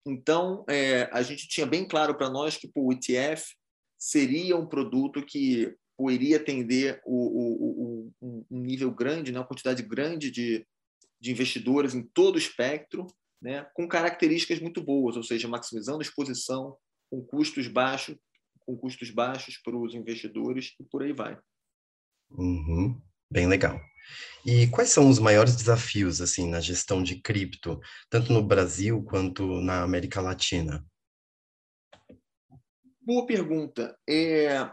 Então, 0.06 0.66
é, 0.68 1.08
a 1.14 1.22
gente 1.22 1.48
tinha 1.48 1.66
bem 1.66 1.88
claro 1.88 2.16
para 2.16 2.30
nós 2.30 2.58
que 2.58 2.72
o 2.74 2.92
ETF 2.92 3.54
seria 3.98 4.58
um 4.58 4.66
produto 4.66 5.24
que 5.24 5.76
iria 6.10 6.38
atender 6.38 7.02
o, 7.04 7.16
o, 7.16 8.14
o, 8.22 8.46
um 8.52 8.60
nível 8.60 8.92
grande, 8.92 9.32
né, 9.32 9.40
uma 9.40 9.48
quantidade 9.48 9.82
grande 9.82 10.30
de, 10.30 10.66
de 11.20 11.32
investidores 11.32 11.96
em 11.96 12.04
todo 12.04 12.36
o 12.36 12.40
espectro, 12.40 13.08
né, 13.42 13.66
com 13.74 13.88
características 13.88 14.60
muito 14.60 14.84
boas, 14.84 15.18
ou 15.18 15.24
seja, 15.24 15.48
maximizando 15.48 16.00
a 16.00 16.04
exposição, 16.04 16.78
com 17.10 17.22
custos 17.24 17.68
baixos, 17.68 18.16
com 18.60 18.78
custos 18.78 19.10
baixos 19.10 19.58
para 19.58 19.76
os 19.76 19.96
investidores 19.96 20.76
e 20.80 20.84
por 20.84 21.02
aí 21.02 21.12
vai. 21.12 21.38
Uhum, 22.30 23.02
bem 23.32 23.48
legal. 23.48 23.82
E 24.46 24.68
quais 24.68 24.90
são 24.90 25.10
os 25.10 25.20
maiores 25.20 25.56
desafios 25.56 26.22
assim 26.22 26.50
na 26.50 26.60
gestão 26.60 27.02
de 27.02 27.20
cripto, 27.20 27.80
tanto 28.10 28.32
no 28.32 28.44
Brasil 28.44 29.04
quanto 29.04 29.60
na 29.62 29.84
América 29.84 30.22
Latina? 30.22 30.86
Boa 33.02 33.26
pergunta. 33.26 33.98
É, 34.08 34.70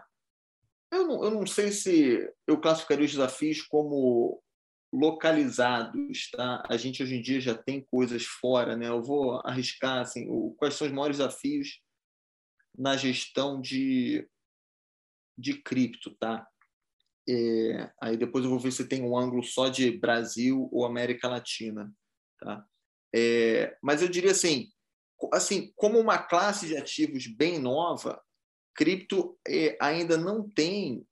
eu, 0.90 1.06
não, 1.06 1.24
eu 1.24 1.30
não 1.30 1.46
sei 1.46 1.72
se 1.72 2.32
eu 2.46 2.60
classificaria 2.60 3.04
os 3.04 3.10
desafios 3.10 3.62
como 3.62 4.42
localizados, 4.92 6.30
tá? 6.30 6.62
A 6.68 6.76
gente 6.76 7.02
hoje 7.02 7.16
em 7.16 7.22
dia 7.22 7.40
já 7.40 7.54
tem 7.54 7.84
coisas 7.90 8.24
fora, 8.24 8.76
né? 8.76 8.88
Eu 8.88 9.02
vou 9.02 9.40
arriscar 9.44 10.00
assim, 10.00 10.26
o, 10.28 10.54
quais 10.56 10.74
são 10.74 10.86
os 10.86 10.92
maiores 10.92 11.18
desafios 11.18 11.80
na 12.76 12.96
gestão 12.96 13.60
de 13.60 14.28
de 15.38 15.60
cripto, 15.62 16.16
tá? 16.16 16.48
É, 17.28 17.92
aí 18.00 18.16
depois 18.16 18.44
eu 18.44 18.50
vou 18.50 18.58
ver 18.58 18.72
se 18.72 18.88
tem 18.88 19.02
um 19.02 19.18
ângulo 19.18 19.42
só 19.42 19.68
de 19.68 19.90
Brasil 19.90 20.68
ou 20.72 20.86
América 20.86 21.28
Latina, 21.28 21.92
tá? 22.40 22.64
É, 23.14 23.76
mas 23.82 24.00
eu 24.00 24.08
diria 24.08 24.30
assim, 24.30 24.70
assim, 25.32 25.72
como 25.76 25.98
uma 25.98 26.18
classe 26.18 26.66
de 26.66 26.76
ativos 26.76 27.26
bem 27.26 27.58
nova, 27.58 28.22
cripto 28.76 29.38
é, 29.48 29.76
ainda 29.80 30.16
não 30.16 30.48
tem 30.48 31.06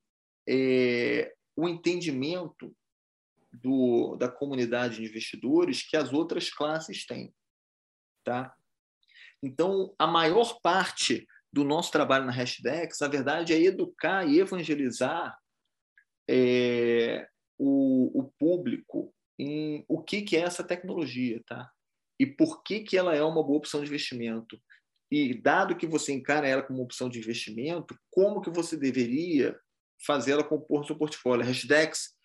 é, 0.47 1.33
o 1.55 1.67
entendimento 1.67 2.75
do, 3.51 4.15
da 4.17 4.29
comunidade 4.29 4.97
de 4.97 5.05
investidores 5.05 5.81
que 5.81 5.97
as 5.97 6.13
outras 6.13 6.49
classes 6.49 7.05
têm. 7.05 7.33
Tá? 8.23 8.55
Então, 9.41 9.93
a 9.97 10.07
maior 10.07 10.59
parte 10.61 11.27
do 11.51 11.63
nosso 11.63 11.91
trabalho 11.91 12.25
na 12.25 12.31
Hashdex, 12.31 12.99
na 12.99 13.07
verdade, 13.07 13.53
é 13.53 13.61
educar 13.61 14.27
e 14.27 14.39
evangelizar 14.39 15.37
é, 16.29 17.27
o, 17.57 18.19
o, 18.19 18.31
público 18.37 19.13
em 19.39 19.85
o 19.87 20.01
que, 20.01 20.21
que 20.21 20.35
é 20.35 20.41
essa 20.41 20.63
tecnologia, 20.63 21.41
tá? 21.45 21.69
E 22.19 22.25
por 22.25 22.63
que, 22.63 22.81
que 22.81 22.97
ela 22.97 23.15
é 23.15 23.23
uma 23.23 23.43
boa 23.43 23.57
opção 23.57 23.81
de 23.81 23.87
investimento. 23.87 24.59
E, 25.11 25.39
dado 25.41 25.75
que 25.75 25.87
você 25.87 26.11
encara 26.13 26.47
ela 26.47 26.63
como 26.63 26.81
opção 26.81 27.09
de 27.09 27.19
investimento, 27.19 27.97
como 28.09 28.41
que 28.41 28.49
você 28.49 28.75
deveria 28.75 29.57
fazê-la 30.05 30.43
compor 30.43 30.85
seu 30.85 30.95
portfólio? 30.95 31.45
Hashdex 31.45 32.15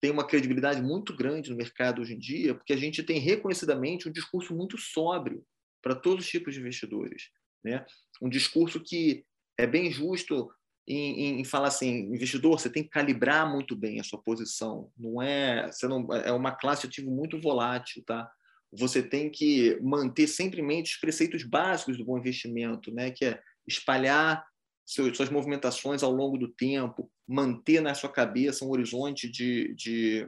tem 0.00 0.10
uma 0.10 0.26
credibilidade 0.26 0.80
muito 0.80 1.14
grande 1.16 1.50
no 1.50 1.56
mercado 1.56 2.00
hoje 2.00 2.14
em 2.14 2.18
dia, 2.18 2.54
porque 2.54 2.72
a 2.72 2.76
gente 2.76 3.02
tem 3.02 3.18
reconhecidamente 3.18 4.08
um 4.08 4.12
discurso 4.12 4.54
muito 4.54 4.78
sóbrio 4.78 5.44
para 5.82 5.94
todos 5.94 6.24
os 6.24 6.30
tipos 6.30 6.54
de 6.54 6.60
investidores. 6.60 7.30
Né? 7.64 7.84
Um 8.22 8.28
discurso 8.28 8.80
que 8.80 9.24
é 9.58 9.66
bem 9.66 9.90
justo 9.90 10.50
em, 10.86 11.20
em, 11.20 11.40
em, 11.40 11.44
falar 11.44 11.68
assim, 11.68 12.14
investidor, 12.14 12.58
você 12.58 12.70
tem 12.70 12.82
que 12.82 12.88
calibrar 12.88 13.50
muito 13.50 13.76
bem 13.76 14.00
a 14.00 14.04
sua 14.04 14.22
posição. 14.22 14.90
Não 14.96 15.20
é, 15.20 15.66
você 15.66 15.86
não 15.86 16.06
é 16.14 16.32
uma 16.32 16.52
classe 16.52 16.86
ativo 16.86 17.10
muito 17.10 17.38
volátil, 17.38 18.02
tá? 18.06 18.30
Você 18.72 19.02
tem 19.02 19.30
que 19.30 19.78
manter 19.80 20.26
sempre 20.26 20.60
em 20.60 20.66
mente 20.66 20.94
os 20.94 21.00
preceitos 21.00 21.42
básicos 21.42 21.96
do 21.96 22.04
bom 22.04 22.18
investimento, 22.18 22.92
né? 22.92 23.10
Que 23.10 23.24
é 23.26 23.40
espalhar 23.66 24.44
suas 24.84 25.28
movimentações 25.28 26.02
ao 26.02 26.10
longo 26.10 26.38
do 26.38 26.48
tempo, 26.48 27.10
manter 27.26 27.80
na 27.80 27.94
sua 27.94 28.10
cabeça 28.10 28.64
um 28.64 28.70
horizonte 28.70 29.28
de, 29.28 29.74
de, 29.74 30.26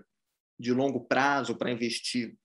de 0.59 0.73
longo 0.73 1.01
prazo 1.07 1.57
para 1.57 1.73
investir 1.73 2.37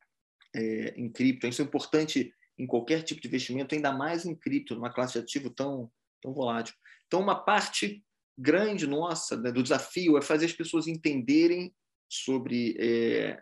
é, 0.56 0.94
em 0.96 1.10
cripto. 1.10 1.46
Isso 1.46 1.62
é 1.62 1.66
importante 1.66 2.34
em 2.58 2.66
qualquer 2.66 3.04
tipo 3.04 3.20
de 3.20 3.28
investimento, 3.28 3.76
ainda 3.76 3.92
mais 3.92 4.26
em 4.26 4.34
cripto, 4.34 4.76
numa 4.76 4.94
classe 4.94 5.14
de 5.14 5.20
ativo 5.20 5.50
tão, 5.50 5.92
tão 6.22 6.34
volátil. 6.34 6.74
Então, 7.06 7.20
uma 7.20 7.36
parte 7.36 8.02
grande 8.38 8.88
nossa 8.88 9.36
né, 9.36 9.52
do 9.52 9.64
desafio 9.64 10.18
é 10.18 10.22
fazer 10.22 10.46
as 10.46 10.54
pessoas 10.54 10.88
entenderem 10.88 11.74
sobre, 12.10 12.76
é, 12.80 13.42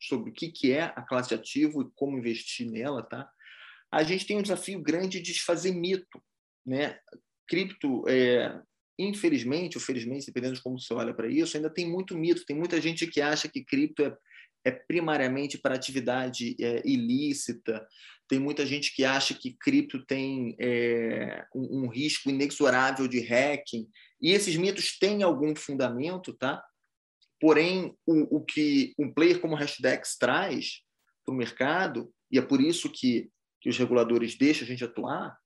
sobre 0.00 0.30
o 0.30 0.32
que, 0.32 0.48
que 0.48 0.72
é 0.72 0.82
a 0.82 1.02
classe 1.02 1.34
ativo 1.34 1.82
e 1.82 1.90
como 1.94 2.18
investir 2.18 2.70
nela. 2.70 3.02
Tá? 3.02 3.28
A 3.90 4.02
gente 4.02 4.26
tem 4.26 4.36
um 4.36 4.42
desafio 4.42 4.80
grande 4.82 5.20
de 5.20 5.32
desfazer 5.32 5.72
mito. 5.72 6.22
Né? 6.64 6.98
cripto, 7.46 8.04
é, 8.08 8.60
infelizmente, 8.98 9.76
ou 9.76 9.82
felizmente, 9.82 10.26
dependendo 10.26 10.54
de 10.54 10.62
como 10.62 10.78
você 10.78 10.92
olha 10.92 11.14
para 11.14 11.28
isso, 11.28 11.56
ainda 11.56 11.70
tem 11.70 11.88
muito 11.88 12.16
mito. 12.16 12.44
Tem 12.44 12.56
muita 12.56 12.80
gente 12.80 13.06
que 13.06 13.20
acha 13.20 13.48
que 13.48 13.64
cripto 13.64 14.04
é, 14.04 14.16
é 14.64 14.70
primariamente 14.70 15.58
para 15.58 15.74
atividade 15.74 16.56
é, 16.60 16.82
ilícita. 16.84 17.86
Tem 18.28 18.38
muita 18.38 18.66
gente 18.66 18.94
que 18.94 19.04
acha 19.04 19.34
que 19.34 19.56
cripto 19.58 20.04
tem 20.04 20.56
é, 20.60 21.44
um, 21.54 21.84
um, 21.84 21.88
risco 21.88 22.28
inexorável 22.28 23.06
de 23.06 23.20
hacking. 23.20 23.88
E 24.20 24.32
esses 24.32 24.56
mitos 24.56 24.98
têm 24.98 25.22
algum 25.22 25.54
fundamento, 25.54 26.32
tá? 26.32 26.62
Porém, 27.40 27.94
o, 28.06 28.36
o 28.36 28.44
que 28.44 28.94
um 28.98 29.12
player 29.12 29.40
como 29.40 29.54
o 29.54 29.56
Hashdex 29.56 30.16
traz 30.18 30.82
para 31.24 31.34
o 31.34 31.36
mercado, 31.36 32.12
e 32.30 32.38
é 32.38 32.42
por 32.42 32.60
isso 32.60 32.90
que, 32.90 33.30
que 33.60 33.68
os 33.68 33.76
reguladores 33.76 34.36
deixam 34.36 34.64
a 34.64 34.68
gente 34.68 34.84
atuar, 34.84 35.36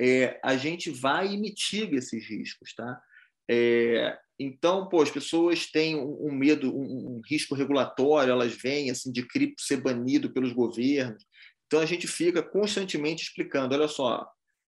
é, 0.00 0.38
a 0.42 0.56
gente 0.56 0.90
vai 0.90 1.32
e 1.32 1.38
mitiga 1.38 1.96
esses 1.96 2.28
riscos, 2.28 2.74
tá? 2.74 3.00
É, 3.48 4.18
então, 4.38 4.88
pô, 4.88 5.00
as 5.02 5.10
pessoas 5.10 5.70
têm 5.70 5.96
um, 5.96 6.26
um 6.26 6.32
medo, 6.32 6.74
um, 6.76 7.16
um, 7.16 7.20
risco 7.28 7.54
regulatório, 7.54 8.32
elas 8.32 8.54
vêm 8.54 8.90
assim 8.90 9.10
de 9.10 9.26
cripto 9.26 9.62
ser 9.62 9.80
banido 9.80 10.32
pelos 10.32 10.52
governos. 10.52 11.24
Então 11.66 11.80
a 11.80 11.86
gente 11.86 12.06
fica 12.06 12.42
constantemente 12.42 13.24
explicando, 13.24 13.74
olha 13.74 13.88
só, 13.88 14.28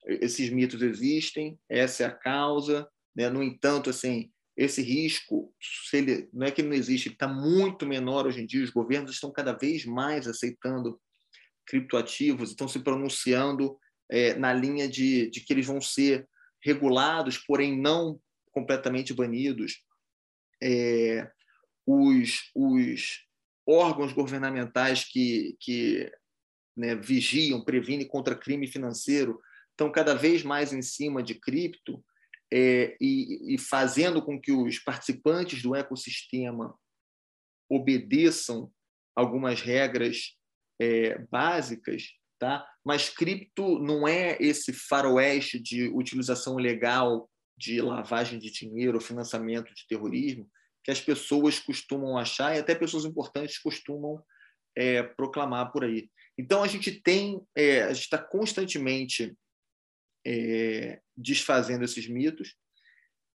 esses 0.07 0.51
mitos 0.51 0.83
existem, 0.83 1.59
essa 1.69 2.03
é 2.03 2.07
a 2.07 2.13
causa, 2.13 2.87
né? 3.17 3.31
No 3.31 3.43
entanto, 3.43 3.89
assim, 3.89 4.31
esse 4.57 4.83
risco, 4.83 5.53
se 5.61 5.97
ele, 5.97 6.29
não 6.33 6.47
é 6.47 6.51
que 6.51 6.63
não 6.63 6.73
existe, 6.73 7.09
ele 7.09 7.15
está 7.15 7.27
muito 7.27 7.87
menor 7.87 8.27
hoje 8.27 8.41
em 8.41 8.47
dia. 8.47 8.63
Os 8.63 8.71
governos 8.71 9.11
estão 9.11 9.33
cada 9.33 9.53
vez 9.53 9.85
mais 9.85 10.29
aceitando 10.29 11.01
criptoativos, 11.67 12.51
estão 12.51 12.69
se 12.69 12.79
pronunciando 12.79 13.77
é, 14.11 14.35
na 14.35 14.53
linha 14.53 14.89
de, 14.89 15.29
de 15.31 15.41
que 15.41 15.53
eles 15.53 15.67
vão 15.67 15.81
ser 15.81 16.29
regulados, 16.63 17.39
porém 17.39 17.79
não 17.79 18.21
completamente 18.53 19.13
banidos. 19.13 19.83
É, 20.63 21.29
os, 21.87 22.51
os 22.55 23.25
órgãos 23.67 24.13
governamentais 24.13 25.05
que, 25.05 25.57
que 25.59 26.11
né, 26.77 26.95
vigiam, 26.95 27.65
previnem 27.65 28.07
contra 28.07 28.37
crime 28.37 28.69
financeiro 28.69 29.41
estão 29.71 29.91
cada 29.91 30.15
vez 30.15 30.45
mais 30.45 30.73
em 30.73 30.83
cima 30.83 31.23
de 31.23 31.35
cripto 31.35 32.03
é, 32.55 32.97
e, 33.01 33.55
e 33.55 33.59
fazendo 33.59 34.23
com 34.23 34.41
que 34.41 34.53
os 34.53 34.79
participantes 34.79 35.61
do 35.61 35.75
ecossistema 35.75 36.79
obedeçam 37.69 38.71
algumas 39.17 39.61
regras 39.61 40.37
é, 40.81 41.19
básicas, 41.31 42.13
tá? 42.39 42.65
Mas 42.85 43.09
cripto 43.09 43.81
não 43.81 44.07
é 44.07 44.37
esse 44.41 44.73
faroeste 44.73 45.59
de 45.59 45.89
utilização 45.89 46.55
legal 46.55 47.29
de 47.59 47.81
lavagem 47.81 48.39
de 48.39 48.53
dinheiro, 48.53 49.01
financiamento 49.01 49.75
de 49.75 49.87
terrorismo, 49.89 50.49
que 50.85 50.93
as 50.93 51.01
pessoas 51.01 51.59
costumam 51.59 52.17
achar 52.17 52.55
e 52.55 52.61
até 52.61 52.75
pessoas 52.75 53.05
importantes 53.05 53.59
costumam 53.59 54.23
é, 54.77 55.03
proclamar 55.03 55.73
por 55.73 55.85
aí. 55.85 56.09
Então 56.39 56.63
a 56.63 56.69
gente 56.69 56.93
tem, 57.01 57.41
é, 57.57 57.83
a 57.83 57.93
gente 57.93 58.05
está 58.05 58.19
constantemente 58.19 59.37
é, 60.27 61.01
desfazendo 61.17 61.85
esses 61.85 62.09
mitos 62.09 62.57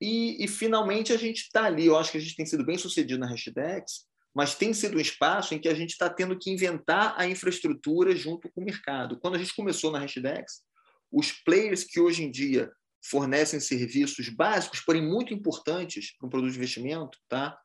e, 0.01 0.44
e 0.44 0.48
finalmente 0.48 1.13
a 1.13 1.18
gente 1.18 1.42
está 1.42 1.65
ali. 1.65 1.86
Eu 1.86 1.98
acho 1.98 2.12
que 2.12 2.18
a 2.18 2.22
gente 2.22 2.36
tem 2.36 2.46
sido 2.46 2.65
bem 2.65 2.77
sucedido 2.77 3.20
na 3.20 3.27
Hashdex, 3.27 4.06
mas 4.34 4.56
tem 4.56 4.74
sido 4.74 4.98
um 4.98 5.01
espaço 5.01 5.54
em 5.54 5.60
que 5.60 5.70
a 5.70 5.74
gente 5.74 5.92
está 5.92 6.10
tendo 6.10 6.38
que 6.38 6.51
inventar 6.51 7.15
a 7.18 7.25
infraestrutura 7.25 8.15
junto 8.15 8.51
com 8.51 8.62
o 8.62 8.65
mercado. 8.65 9.20
Quando 9.20 9.36
a 9.36 9.38
gente 9.38 9.56
começou 9.56 9.92
na 9.92 10.00
Hashdex, 10.00 10.63
os 11.12 11.32
players 11.32 11.84
que 11.84 12.00
hoje 12.00 12.24
em 12.24 12.32
dia 12.32 12.72
fornecem 13.10 13.60
serviços 13.60 14.27
básicos, 14.30 14.82
porém 14.82 15.01
muito 15.01 15.34
importantes 15.34 16.15
para 16.18 16.27
um 16.27 16.30
produto 16.30 16.51
de 16.51 16.58
investimento, 16.58 17.18
tá? 17.30 17.58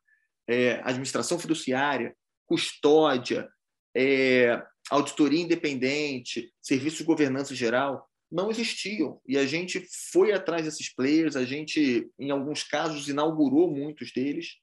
É, 0.47 0.81
administração 0.83 1.39
fiduciária, 1.39 2.15
custódia, 2.45 3.49
é, 3.95 4.61
auditoria 4.89 5.41
independente, 5.41 6.53
serviços 6.61 6.99
de 6.99 7.05
governança 7.05 7.55
geral, 7.55 8.07
não 8.31 8.49
existiam. 8.49 9.19
E 9.27 9.37
a 9.37 9.45
gente 9.45 9.85
foi 10.11 10.31
atrás 10.31 10.63
desses 10.63 10.93
players, 10.93 11.35
a 11.35 11.43
gente, 11.43 12.09
em 12.17 12.31
alguns 12.31 12.63
casos, 12.63 13.09
inaugurou 13.09 13.69
muitos 13.69 14.11
deles, 14.13 14.55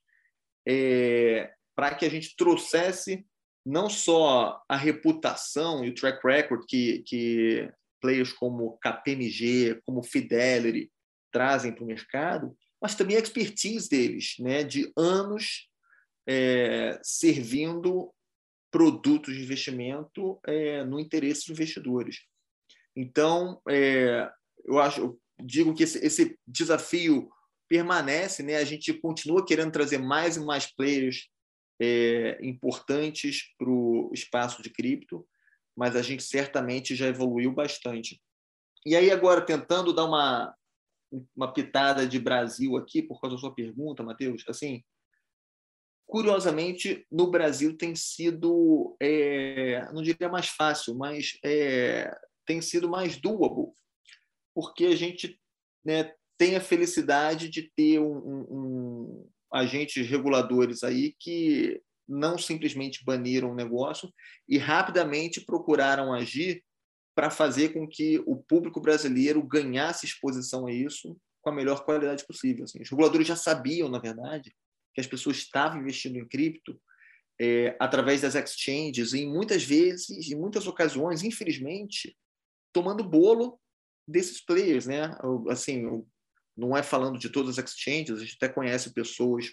é, 0.67 1.53
para 1.77 1.95
que 1.95 2.05
a 2.05 2.09
gente 2.09 2.35
trouxesse 2.37 3.25
não 3.65 3.91
só 3.91 4.63
a 4.69 4.77
reputação 4.77 5.85
e 5.85 5.91
o 5.91 5.95
track 5.95 6.27
record 6.27 6.65
que, 6.67 7.03
que 7.07 7.71
players 8.01 8.33
como 8.33 8.79
KPMG, 8.79 9.81
como 9.85 10.03
Fidelity 10.03 10.91
trazem 11.31 11.73
para 11.73 11.85
o 11.85 11.87
mercado, 11.87 12.57
mas 12.81 12.95
também 12.95 13.17
a 13.17 13.21
expertise 13.21 13.89
deles, 13.89 14.37
né, 14.39 14.65
de 14.65 14.91
anos 14.97 15.69
é, 16.27 16.99
servindo 17.03 18.13
produtos 18.71 19.35
de 19.35 19.43
investimento 19.43 20.39
é, 20.47 20.85
no 20.85 20.99
interesse 21.01 21.41
dos 21.41 21.51
investidores. 21.51 22.21
Então, 23.01 23.63
é, 23.69 24.29
eu 24.65 24.81
acho, 24.81 25.01
eu 25.01 25.21
digo 25.41 25.73
que 25.73 25.85
esse, 25.85 26.05
esse, 26.05 26.37
desafio 26.45 27.31
permanece, 27.69 28.43
né? 28.43 28.57
A 28.57 28.65
gente 28.65 28.93
continua 28.93 29.47
querendo 29.47 29.71
trazer 29.71 29.99
mais 29.99 30.37
e 30.37 30.41
mais 30.41 30.67
players 30.67 31.29
é, 31.81 32.41
importantes 32.43 33.55
para 33.57 33.71
o 33.71 34.11
espaço 34.13 34.61
de 34.65 34.71
cripto, 34.71 35.25
mas 35.77 35.95
a 35.95 36.03
gente 36.03 36.25
certamente 36.25 36.97
já 36.97 37.07
evoluiu 37.07 37.53
bastante. 37.53 38.21
E 38.85 38.97
aí, 38.97 39.13
agora, 39.13 39.47
tentando 39.47 39.93
dar 39.93 40.05
uma, 40.05 40.53
uma 41.37 41.53
pitada 41.53 42.05
de 42.05 42.19
Brasil 42.19 42.77
aqui, 42.77 43.01
por 43.01 43.21
causa 43.21 43.37
da 43.37 43.41
sua 43.41 43.55
pergunta, 43.55 44.03
Matheus, 44.03 44.43
assim, 44.49 44.83
curiosamente, 46.05 47.07
no 47.13 47.31
Brasil 47.31 47.77
tem 47.77 47.95
sido, 47.95 48.97
é, 49.01 49.89
não 49.93 50.03
diria 50.03 50.29
mais 50.29 50.49
fácil, 50.49 50.97
mas 50.97 51.39
é, 51.45 52.13
tem 52.49 52.63
sido 52.63 52.89
mais 52.89 53.19
doable, 53.19 53.75
porque 54.55 54.87
a 54.87 54.97
gente 54.97 55.39
né, 55.85 56.15
tem 56.39 56.57
a 56.57 56.61
felicidade 56.61 57.51
de 57.51 57.71
ter 57.77 58.01
um, 58.01 58.17
um, 58.17 59.31
agentes 59.53 60.09
reguladores 60.09 60.83
aí 60.83 61.15
que 61.21 61.79
não 62.09 62.39
simplesmente 62.39 63.05
baniram 63.05 63.53
o 63.53 63.55
negócio 63.55 64.11
e 64.49 64.57
rapidamente 64.57 65.43
procuraram 65.43 66.15
agir 66.15 66.65
para 67.15 67.31
fazer 67.31 67.75
com 67.75 67.87
que 67.87 68.19
o 68.27 68.37
público 68.37 68.81
brasileiro 68.81 69.43
ganhasse 69.43 70.07
exposição 70.07 70.67
a 70.67 70.73
isso 70.73 71.21
com 71.43 71.51
a 71.51 71.55
melhor 71.55 71.85
qualidade 71.85 72.27
possível. 72.27 72.65
Assim, 72.65 72.81
os 72.81 72.89
reguladores 72.89 73.27
já 73.27 73.37
sabiam, 73.37 73.91
na 73.91 73.99
verdade, 73.99 74.55
que 74.95 75.01
as 75.03 75.07
pessoas 75.07 75.37
estavam 75.37 75.81
investindo 75.81 76.17
em 76.17 76.27
cripto 76.27 76.81
é, 77.39 77.77
através 77.79 78.23
das 78.23 78.35
exchanges 78.35 79.13
e 79.13 79.27
muitas 79.27 79.63
vezes, 79.63 80.31
em 80.31 80.37
muitas 80.37 80.67
ocasiões, 80.67 81.23
infelizmente, 81.23 82.17
tomando 82.73 83.05
bolo 83.05 83.61
desses 84.07 84.45
players, 84.45 84.87
né? 84.87 85.17
Assim, 85.49 86.05
não 86.57 86.77
é 86.77 86.83
falando 86.83 87.19
de 87.19 87.29
todas 87.29 87.59
as 87.59 87.71
exchanges, 87.71 88.19
a 88.19 88.25
gente 88.25 88.37
até 88.41 88.49
conhece 88.49 88.93
pessoas 88.93 89.47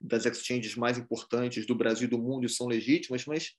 das 0.00 0.26
exchanges 0.26 0.76
mais 0.76 0.98
importantes 0.98 1.66
do 1.66 1.74
Brasil 1.74 2.06
e 2.06 2.10
do 2.10 2.18
mundo 2.18 2.46
e 2.46 2.48
são 2.48 2.66
legítimas, 2.66 3.24
mas 3.24 3.52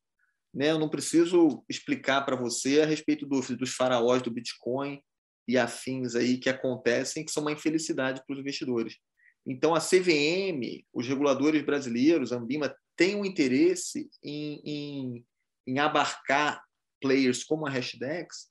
né, 0.54 0.72
eu 0.72 0.80
não 0.80 0.90
preciso 0.90 1.64
explicar 1.68 2.22
para 2.22 2.36
você 2.36 2.82
a 2.82 2.86
respeito 2.86 3.26
do, 3.26 3.42
dos 3.56 3.74
faraós 3.74 4.22
do 4.22 4.32
Bitcoin 4.32 5.02
e 5.48 5.58
afins 5.58 6.16
aí 6.16 6.38
que 6.38 6.50
acontecem, 6.50 7.26
que 7.26 7.32
são 7.32 7.44
uma 7.44 7.52
infelicidade 7.52 8.22
para 8.26 8.34
os 8.34 8.40
investidores. 8.40 8.98
Então, 9.46 9.74
a 9.74 9.80
CVM, 9.80 10.86
os 10.94 11.08
reguladores 11.08 11.64
brasileiros, 11.64 12.34
a 12.34 12.38
Ambima, 12.38 12.76
têm 12.98 13.16
um 13.16 13.26
interesse 13.26 14.10
em, 14.24 14.62
em, 14.66 15.26
em 15.66 15.80
abarcar 15.80 16.62
players 17.00 17.44
como 17.44 17.66
a 17.66 17.70
Hashdex 17.70 18.50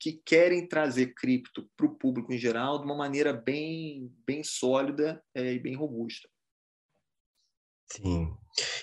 que 0.00 0.20
querem 0.26 0.66
trazer 0.66 1.14
cripto 1.14 1.70
para 1.76 1.86
o 1.86 1.94
público 1.94 2.32
em 2.32 2.38
geral 2.38 2.78
de 2.78 2.84
uma 2.84 2.96
maneira 2.96 3.32
bem, 3.32 4.12
bem 4.26 4.42
sólida 4.42 5.22
é, 5.32 5.52
e 5.52 5.60
bem 5.60 5.76
robusta. 5.76 6.28
Sim. 7.92 8.34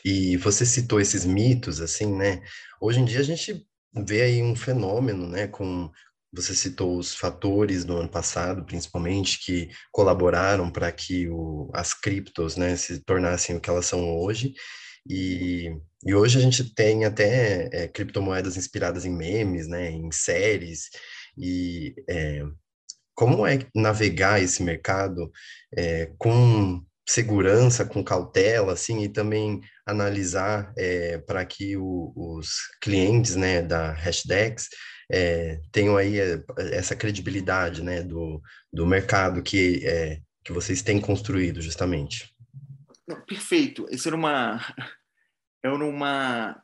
E 0.06 0.38
você 0.38 0.66
citou 0.66 1.02
esses 1.02 1.26
mitos, 1.26 1.82
assim, 1.82 2.16
né? 2.16 2.42
Hoje 2.80 3.02
em 3.02 3.06
dia 3.06 3.20
a 3.20 3.24
gente 3.24 3.68
vê 4.08 4.22
aí 4.22 4.42
um 4.42 4.56
fenômeno, 4.56 5.28
né? 5.28 5.48
Com 5.48 5.92
você 6.32 6.56
citou 6.56 6.98
os 6.98 7.16
fatores 7.16 7.84
do 7.84 7.98
ano 7.98 8.10
passado, 8.10 8.64
principalmente, 8.64 9.40
que 9.44 9.70
colaboraram 9.92 10.72
para 10.72 10.92
que 10.92 11.28
o, 11.28 11.70
as 11.74 11.94
criptos, 11.94 12.56
né, 12.56 12.76
se 12.76 13.04
tornassem 13.04 13.56
o 13.56 13.60
que 13.60 13.70
elas 13.70 13.88
são 13.88 14.16
hoje. 14.18 14.54
E, 15.08 15.72
e 16.06 16.14
hoje 16.14 16.38
a 16.38 16.42
gente 16.42 16.74
tem 16.74 17.06
até 17.06 17.70
é, 17.72 17.88
criptomoedas 17.88 18.58
inspiradas 18.58 19.06
em 19.06 19.16
memes, 19.16 19.68
né, 19.68 19.90
em 19.90 20.12
séries. 20.12 20.90
E 21.38 21.94
é, 22.10 22.44
como 23.14 23.46
é 23.46 23.60
navegar 23.76 24.42
esse 24.42 24.64
mercado 24.64 25.32
é, 25.76 26.12
com 26.18 26.84
segurança, 27.08 27.86
com 27.86 28.04
cautela, 28.04 28.74
assim, 28.74 29.04
e 29.04 29.10
também 29.10 29.62
analisar 29.86 30.72
para 31.26 31.44
que 31.44 31.76
o, 31.76 32.14
os 32.16 32.50
clientes, 32.80 33.36
né, 33.36 33.64
da 33.64 33.92
Hashdex 33.94 34.68
tenham 35.72 35.98
aí 35.98 36.18
essa 36.72 36.96
credibilidade, 36.96 37.82
né, 37.82 38.04
do, 38.04 38.40
do 38.72 38.86
mercado 38.86 39.42
que, 39.42 39.82
que 40.46 40.54
vocês 40.54 40.84
têm 40.84 41.02
construído, 41.02 41.60
justamente. 41.64 42.32
Não, 43.10 43.20
perfeito. 43.22 43.88
Isso 43.90 44.08
era 44.08 44.16
uma, 44.16 44.60
era 45.66 45.74
uma, 45.74 46.64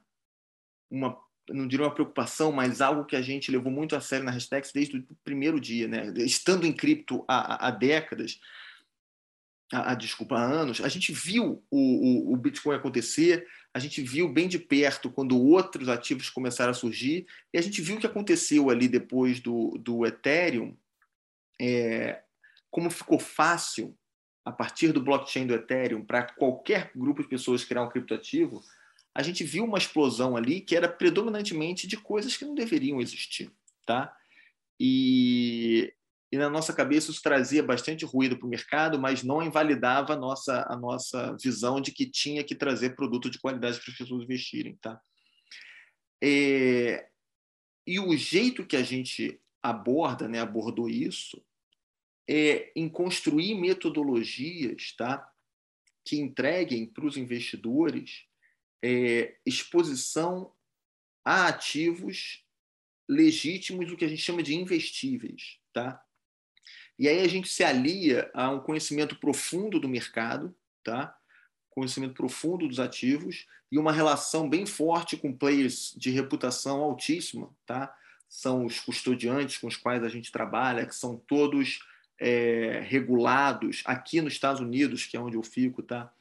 uma, 0.91 1.19
não 1.49 1.67
diria 1.67 1.88
uma 1.88 1.93
preocupação, 1.93 2.51
mas 2.51 2.81
algo 2.81 3.03
que 3.03 3.15
a 3.15 3.21
gente 3.21 3.49
levou 3.49 3.71
muito 3.71 3.95
a 3.95 3.99
sério 3.99 4.23
na 4.23 4.31
Hashdex 4.31 4.71
desde 4.71 4.97
o 4.97 5.15
primeiro 5.23 5.60
dia, 5.60 5.88
né, 5.88 6.13
estando 6.17 6.67
em 6.67 6.71
cripto 6.71 7.25
há, 7.27 7.67
há 7.67 7.71
décadas, 7.71 8.39
a, 9.73 9.93
a, 9.93 9.95
desculpa, 9.95 10.36
há 10.36 10.43
anos, 10.43 10.79
a 10.81 10.88
gente 10.88 11.12
viu 11.12 11.65
o, 11.71 12.29
o, 12.29 12.34
o, 12.34 12.38
Bitcoin 12.38 12.75
acontecer, 12.75 13.47
a 13.73 13.79
gente 13.79 13.99
viu 14.03 14.31
bem 14.31 14.47
de 14.47 14.60
perto 14.60 15.10
quando 15.10 15.41
outros 15.41 15.89
ativos 15.89 16.29
começaram 16.29 16.69
a 16.69 16.75
surgir, 16.75 17.25
e 17.51 17.58
a 17.58 17.62
gente 17.62 17.81
viu 17.81 17.95
o 17.95 17.99
que 17.99 18.05
aconteceu 18.05 18.69
ali 18.69 18.88
depois 18.88 19.39
do, 19.39 19.79
do 19.79 20.05
Ethereum, 20.05 20.77
é, 21.60 22.21
como 22.69 22.91
ficou 22.91 23.17
fácil, 23.17 23.97
a 24.45 24.51
partir 24.51 24.91
do 24.91 25.01
blockchain 25.01 25.47
do 25.47 25.55
Ethereum, 25.55 26.05
para 26.05 26.23
qualquer 26.23 26.91
grupo 26.95 27.23
de 27.23 27.27
pessoas 27.27 27.65
criar 27.65 27.81
um 27.81 27.89
criptoativo, 27.89 28.63
a 29.13 29.23
gente 29.23 29.43
viu 29.43 29.65
uma 29.65 29.79
explosão 29.79 30.38
ali 30.38 30.62
que 30.62 30.75
era 30.75 30.88
predominantemente 30.88 31.88
de 31.88 31.97
coisas 31.97 32.38
que 32.38 32.45
não 32.45 32.53
deveriam 32.53 33.01
existir. 33.01 33.51
Tá? 33.86 34.15
E, 34.79 35.91
e 36.31 36.38
na 36.38 36.49
nossa 36.49 36.73
cabeça 36.73 37.10
isso 37.10 37.23
trazia 37.23 37.63
bastante 37.63 38.05
ruído 38.05 38.38
para 38.38 38.45
o 38.45 38.49
mercado, 38.49 38.99
mas 38.99 39.23
não 39.23 39.41
invalidava 39.41 40.13
a 40.13 40.17
nossa, 40.17 40.65
a 40.69 40.75
nossa 40.75 41.36
visão 41.41 41.81
de 41.81 41.91
que 41.91 42.05
tinha 42.05 42.43
que 42.43 42.53
trazer 42.53 42.95
produto 42.95 43.29
de 43.29 43.39
qualidade 43.39 43.79
para 43.79 43.91
as 43.91 43.97
pessoas 43.97 44.23
investirem. 44.23 44.77
Tá? 44.81 44.99
É... 46.21 47.08
E 47.88 47.99
o 47.99 48.15
jeito 48.17 48.65
que 48.65 48.75
a 48.75 48.84
gente 48.84 49.39
aborda, 49.62 50.27
né, 50.27 50.39
abordou 50.39 50.89
isso, 50.89 51.43
é 52.27 52.71
em 52.75 52.89
construir 52.89 53.55
metodologias 53.55 54.93
tá, 54.97 55.31
que 56.03 56.17
entreguem 56.17 56.85
para 56.85 57.05
os 57.05 57.17
investidores 57.17 58.25
é, 58.83 59.35
exposição 59.45 60.53
a 61.23 61.47
ativos 61.47 62.43
legítimos, 63.09 63.91
o 63.91 63.97
que 63.97 64.05
a 64.05 64.07
gente 64.07 64.21
chama 64.21 64.43
de 64.43 64.55
investíveis. 64.55 65.59
Tá? 65.73 66.03
E 66.97 67.07
aí 67.07 67.21
a 67.21 67.27
gente 67.27 67.49
se 67.49 67.63
alia 67.63 68.29
a 68.33 68.49
um 68.49 68.59
conhecimento 68.59 69.15
profundo 69.15 69.79
do 69.79 69.89
mercado, 69.89 70.55
tá? 70.83 71.17
conhecimento 71.69 72.13
profundo 72.13 72.67
dos 72.67 72.79
ativos 72.79 73.45
e 73.71 73.77
uma 73.77 73.91
relação 73.91 74.49
bem 74.49 74.65
forte 74.65 75.17
com 75.17 75.35
players 75.35 75.93
de 75.97 76.09
reputação 76.09 76.81
altíssima. 76.81 77.53
Tá? 77.65 77.93
São 78.29 78.65
os 78.65 78.79
custodiantes 78.79 79.57
com 79.57 79.67
os 79.67 79.75
quais 79.75 80.03
a 80.03 80.09
gente 80.09 80.31
trabalha, 80.31 80.85
que 80.85 80.95
são 80.95 81.17
todos 81.17 81.79
é, 82.19 82.82
regulados 82.86 83.82
aqui 83.86 84.21
nos 84.21 84.34
Estados 84.34 84.62
Unidos, 84.62 85.06
que 85.06 85.17
é 85.17 85.19
onde 85.19 85.38
eu 85.38 85.43
fico, 85.43 85.82
tá? 85.82 86.12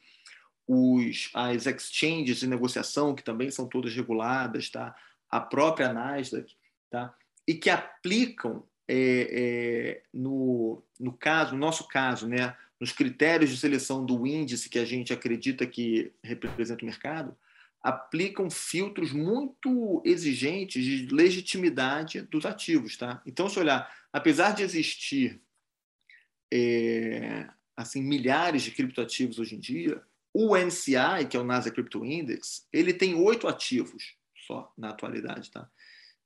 Os, 0.67 1.31
as 1.35 1.67
exchanges 1.67 2.39
de 2.39 2.47
negociação, 2.47 3.15
que 3.15 3.23
também 3.23 3.51
são 3.51 3.67
todas 3.67 3.95
reguladas, 3.95 4.71
tá? 4.71 4.95
A 5.31 5.41
própria 5.41 5.93
Nasdaq, 5.93 6.55
tá? 6.91 7.15
E 7.47 7.55
que 7.55 7.71
aplicam 7.71 8.65
é, 8.89 9.29
é, 9.33 10.03
no, 10.13 10.83
no 10.99 11.13
caso, 11.13 11.53
no 11.53 11.59
nosso 11.59 11.89
caso, 11.89 12.29
né, 12.29 12.55
nos 12.79 12.93
critérios 12.93 13.51
de 13.51 13.57
seleção 13.57 14.05
do 14.05 14.27
índice 14.27 14.69
que 14.69 14.79
a 14.79 14.85
gente 14.85 15.13
acredita 15.13 15.67
que 15.67 16.13
representa 16.23 16.83
o 16.83 16.87
mercado, 16.87 17.37
aplicam 17.83 18.51
filtros 18.51 19.13
muito 19.13 20.03
exigentes 20.05 20.83
de 20.83 21.07
legitimidade 21.07 22.23
dos 22.23 22.47
ativos, 22.47 22.97
tá? 22.97 23.21
Então, 23.27 23.49
se 23.49 23.59
olhar, 23.59 23.91
apesar 24.11 24.53
de 24.53 24.63
existir 24.63 25.41
é, 26.55 27.49
assim 27.77 28.01
milhares 28.01 28.63
de 28.63 28.71
criptoativos 28.71 29.41
hoje 29.41 29.57
em 29.57 29.61
dia, 29.61 30.01
o 30.33 30.57
NCI, 30.57 31.27
que 31.29 31.37
é 31.37 31.41
o 31.41 31.45
Nasdaq 31.45 31.75
Crypto 31.75 32.05
Index, 32.05 32.69
ele 32.73 32.95
tem 32.95 33.15
oito 33.15 33.49
ativos 33.49 34.17
só 34.47 34.73
na 34.77 34.91
atualidade, 34.91 35.51
tá? 35.51 35.69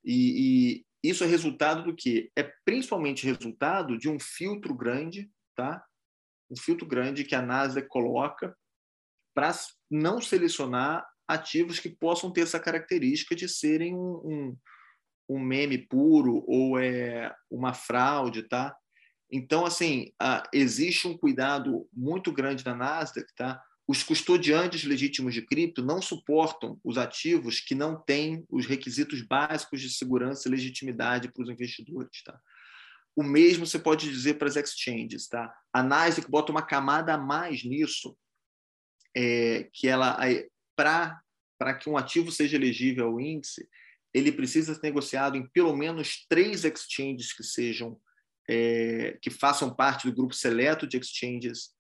E, 0.04 0.84
e, 1.02 1.08
isso 1.08 1.24
é 1.24 1.26
resultado 1.26 1.82
do 1.82 1.94
que? 1.94 2.30
É 2.36 2.42
principalmente 2.64 3.26
resultado 3.26 3.96
de 3.98 4.08
um 4.08 4.18
filtro 4.18 4.74
grande, 4.74 5.30
tá? 5.54 5.84
Um 6.50 6.56
filtro 6.56 6.86
grande 6.86 7.24
que 7.24 7.34
a 7.34 7.42
Nasdaq 7.42 7.88
coloca 7.88 8.56
para 9.34 9.52
não 9.90 10.20
selecionar 10.20 11.06
ativos 11.26 11.78
que 11.78 11.88
possam 11.88 12.32
ter 12.32 12.42
essa 12.42 12.58
característica 12.58 13.36
de 13.36 13.48
serem 13.48 13.94
um, 13.94 14.20
um, 14.24 14.56
um 15.28 15.38
meme 15.38 15.78
puro 15.78 16.42
ou 16.46 16.78
é 16.78 17.34
uma 17.50 17.72
fraude, 17.72 18.42
tá? 18.42 18.76
Então, 19.30 19.66
assim, 19.66 20.12
existe 20.52 21.06
um 21.06 21.16
cuidado 21.16 21.88
muito 21.92 22.32
grande 22.32 22.64
na 22.64 22.74
Nasdaq, 22.74 23.26
tá? 23.34 23.62
Os 23.86 24.02
custodiantes 24.02 24.84
legítimos 24.84 25.32
de 25.32 25.42
cripto 25.42 25.82
não 25.82 26.00
suportam 26.00 26.78
os 26.84 26.98
ativos 26.98 27.60
que 27.60 27.74
não 27.74 28.00
têm 28.00 28.44
os 28.50 28.66
requisitos 28.66 29.22
básicos 29.22 29.80
de 29.80 29.90
segurança 29.90 30.46
e 30.46 30.50
legitimidade 30.50 31.32
para 31.32 31.42
os 31.42 31.48
investidores, 31.48 32.22
tá? 32.22 32.38
O 33.16 33.22
mesmo 33.22 33.66
você 33.66 33.78
pode 33.78 34.08
dizer 34.08 34.34
para 34.34 34.48
as 34.48 34.56
exchanges, 34.56 35.26
tá? 35.26 35.52
A 35.72 35.82
Nasdaq 35.82 36.30
bota 36.30 36.52
uma 36.52 36.62
camada 36.62 37.14
a 37.14 37.18
mais 37.18 37.64
nisso, 37.64 38.16
é, 39.16 39.68
que 39.72 39.88
ela 39.88 40.18
para 40.76 41.20
para 41.58 41.74
que 41.74 41.90
um 41.90 41.96
ativo 41.96 42.30
seja 42.30 42.56
elegível 42.56 43.08
ao 43.08 43.20
índice, 43.20 43.68
ele 44.14 44.30
precisa 44.30 44.74
ser 44.74 44.82
negociado 44.82 45.36
em 45.36 45.44
pelo 45.48 45.76
menos 45.76 46.24
três 46.28 46.64
exchanges 46.64 47.32
que 47.32 47.42
sejam 47.42 48.00
é, 48.48 49.18
que 49.20 49.30
façam 49.30 49.74
parte 49.74 50.08
do 50.08 50.14
grupo 50.14 50.34
seleto 50.34 50.86
de 50.86 50.96
exchanges 50.96 51.70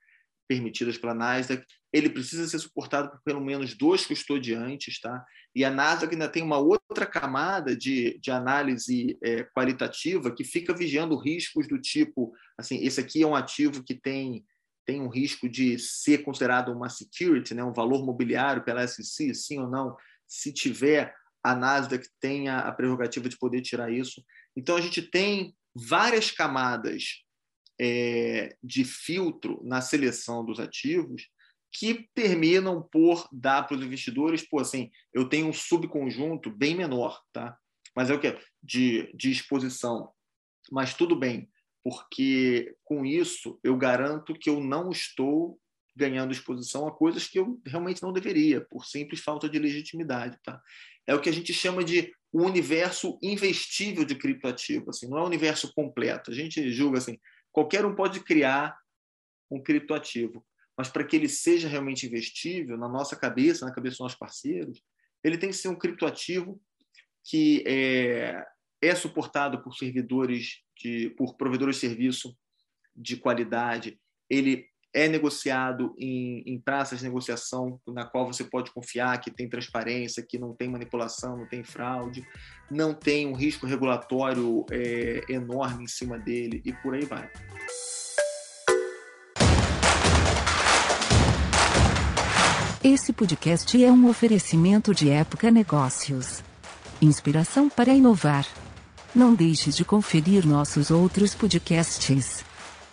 permitidas 0.46 0.96
pela 0.96 1.14
Nasdaq, 1.14 1.64
ele 1.92 2.10
precisa 2.10 2.46
ser 2.46 2.58
suportado 2.58 3.10
por 3.10 3.20
pelo 3.22 3.40
menos 3.40 3.74
dois 3.76 4.04
custodiantes, 4.06 5.00
tá? 5.00 5.24
E 5.54 5.64
a 5.64 5.70
Nasdaq 5.70 6.12
ainda 6.12 6.28
tem 6.28 6.42
uma 6.42 6.58
outra 6.58 7.06
camada 7.06 7.76
de, 7.76 8.18
de 8.20 8.30
análise 8.30 9.18
é, 9.22 9.44
qualitativa 9.44 10.34
que 10.34 10.44
fica 10.44 10.74
vigiando 10.74 11.18
riscos 11.18 11.66
do 11.66 11.80
tipo, 11.80 12.32
assim, 12.56 12.84
esse 12.84 13.00
aqui 13.00 13.22
é 13.22 13.26
um 13.26 13.34
ativo 13.36 13.82
que 13.82 13.94
tem 13.94 14.44
tem 14.86 15.02
um 15.02 15.08
risco 15.08 15.46
de 15.46 15.78
ser 15.78 16.24
considerado 16.24 16.72
uma 16.72 16.88
security, 16.88 17.52
né, 17.52 17.62
um 17.62 17.74
valor 17.74 18.06
mobiliário 18.06 18.64
pela 18.64 18.86
SEC, 18.88 19.34
sim 19.34 19.58
ou 19.58 19.68
não? 19.68 19.94
Se 20.26 20.50
tiver, 20.50 21.14
a 21.44 21.54
Nasdaq 21.54 22.08
tem 22.18 22.48
a, 22.48 22.60
a 22.60 22.72
prerrogativa 22.72 23.28
de 23.28 23.36
poder 23.36 23.60
tirar 23.60 23.92
isso. 23.92 24.24
Então 24.56 24.76
a 24.76 24.80
gente 24.80 25.02
tem 25.02 25.54
várias 25.86 26.30
camadas 26.30 27.24
é, 27.80 28.56
de 28.62 28.84
filtro 28.84 29.60
na 29.64 29.80
seleção 29.80 30.44
dos 30.44 30.58
ativos 30.58 31.28
que 31.72 32.08
terminam 32.14 32.82
por 32.82 33.28
dar 33.30 33.66
para 33.66 33.76
os 33.76 33.84
investidores, 33.84 34.46
pô, 34.48 34.58
assim, 34.58 34.90
eu 35.12 35.28
tenho 35.28 35.46
um 35.46 35.52
subconjunto 35.52 36.50
bem 36.50 36.74
menor, 36.74 37.20
tá? 37.32 37.56
Mas 37.94 38.10
é 38.10 38.14
o 38.14 38.20
que? 38.20 38.36
De, 38.62 39.12
de 39.14 39.30
exposição. 39.30 40.10
Mas 40.70 40.94
tudo 40.94 41.14
bem, 41.14 41.48
porque 41.84 42.74
com 42.84 43.04
isso 43.04 43.58
eu 43.62 43.76
garanto 43.76 44.34
que 44.34 44.48
eu 44.48 44.60
não 44.60 44.90
estou 44.90 45.60
ganhando 45.94 46.32
exposição 46.32 46.86
a 46.86 46.94
coisas 46.94 47.26
que 47.26 47.38
eu 47.38 47.60
realmente 47.66 48.02
não 48.02 48.12
deveria, 48.12 48.64
por 48.70 48.86
simples 48.86 49.20
falta 49.20 49.48
de 49.48 49.58
legitimidade, 49.58 50.38
tá? 50.44 50.60
É 51.06 51.14
o 51.14 51.20
que 51.20 51.28
a 51.28 51.32
gente 51.32 51.52
chama 51.52 51.82
de 51.82 52.12
o 52.32 52.42
universo 52.42 53.18
investível 53.22 54.04
de 54.04 54.14
criptoativo, 54.14 54.90
assim, 54.90 55.08
não 55.08 55.18
é 55.18 55.22
o 55.22 55.26
universo 55.26 55.72
completo. 55.72 56.30
A 56.30 56.34
gente 56.34 56.70
julga 56.70 56.98
assim, 56.98 57.18
qualquer 57.50 57.84
um 57.84 57.94
pode 57.94 58.20
criar 58.20 58.78
um 59.50 59.62
criptoativo, 59.62 60.44
mas 60.76 60.88
para 60.88 61.04
que 61.04 61.16
ele 61.16 61.28
seja 61.28 61.68
realmente 61.68 62.06
investível, 62.06 62.76
na 62.76 62.88
nossa 62.88 63.16
cabeça, 63.16 63.64
na 63.64 63.74
cabeça 63.74 63.94
dos 63.94 64.00
nossos 64.00 64.18
parceiros, 64.18 64.82
ele 65.24 65.38
tem 65.38 65.50
que 65.50 65.56
ser 65.56 65.68
um 65.68 65.78
criptoativo 65.78 66.60
que 67.24 67.64
é, 67.66 68.44
é 68.80 68.94
suportado 68.94 69.62
por 69.62 69.74
servidores, 69.74 70.62
de, 70.76 71.10
por 71.10 71.36
provedores 71.36 71.76
de 71.76 71.80
serviço 71.80 72.36
de 72.94 73.16
qualidade, 73.16 73.98
ele 74.28 74.68
é 74.94 75.06
negociado 75.06 75.94
em, 75.98 76.42
em, 76.46 76.58
praças 76.58 76.98
de 76.98 77.04
negociação 77.04 77.78
na 77.86 78.04
qual 78.04 78.26
você 78.26 78.42
pode 78.42 78.70
confiar 78.70 79.20
que 79.20 79.30
tem 79.30 79.48
transparência, 79.48 80.24
que 80.26 80.38
não 80.38 80.54
tem 80.54 80.68
manipulação, 80.68 81.36
não 81.36 81.46
tem 81.46 81.62
fraude, 81.62 82.26
não 82.70 82.94
tem 82.94 83.26
um 83.26 83.34
risco 83.34 83.66
regulatório 83.66 84.64
é, 84.70 85.24
enorme 85.28 85.84
em 85.84 85.88
cima 85.88 86.18
dele 86.18 86.62
e 86.64 86.72
por 86.72 86.94
aí 86.94 87.04
vai. 87.04 87.30
Esse 92.82 93.12
podcast 93.12 93.84
é 93.84 93.90
um 93.90 94.08
oferecimento 94.08 94.94
de 94.94 95.10
Época 95.10 95.50
Negócios. 95.50 96.42
Inspiração 97.02 97.68
para 97.68 97.92
inovar. 97.92 98.46
Não 99.14 99.34
deixe 99.34 99.70
de 99.70 99.84
conferir 99.84 100.46
nossos 100.46 100.90
outros 100.90 101.34
podcasts. 101.34 102.44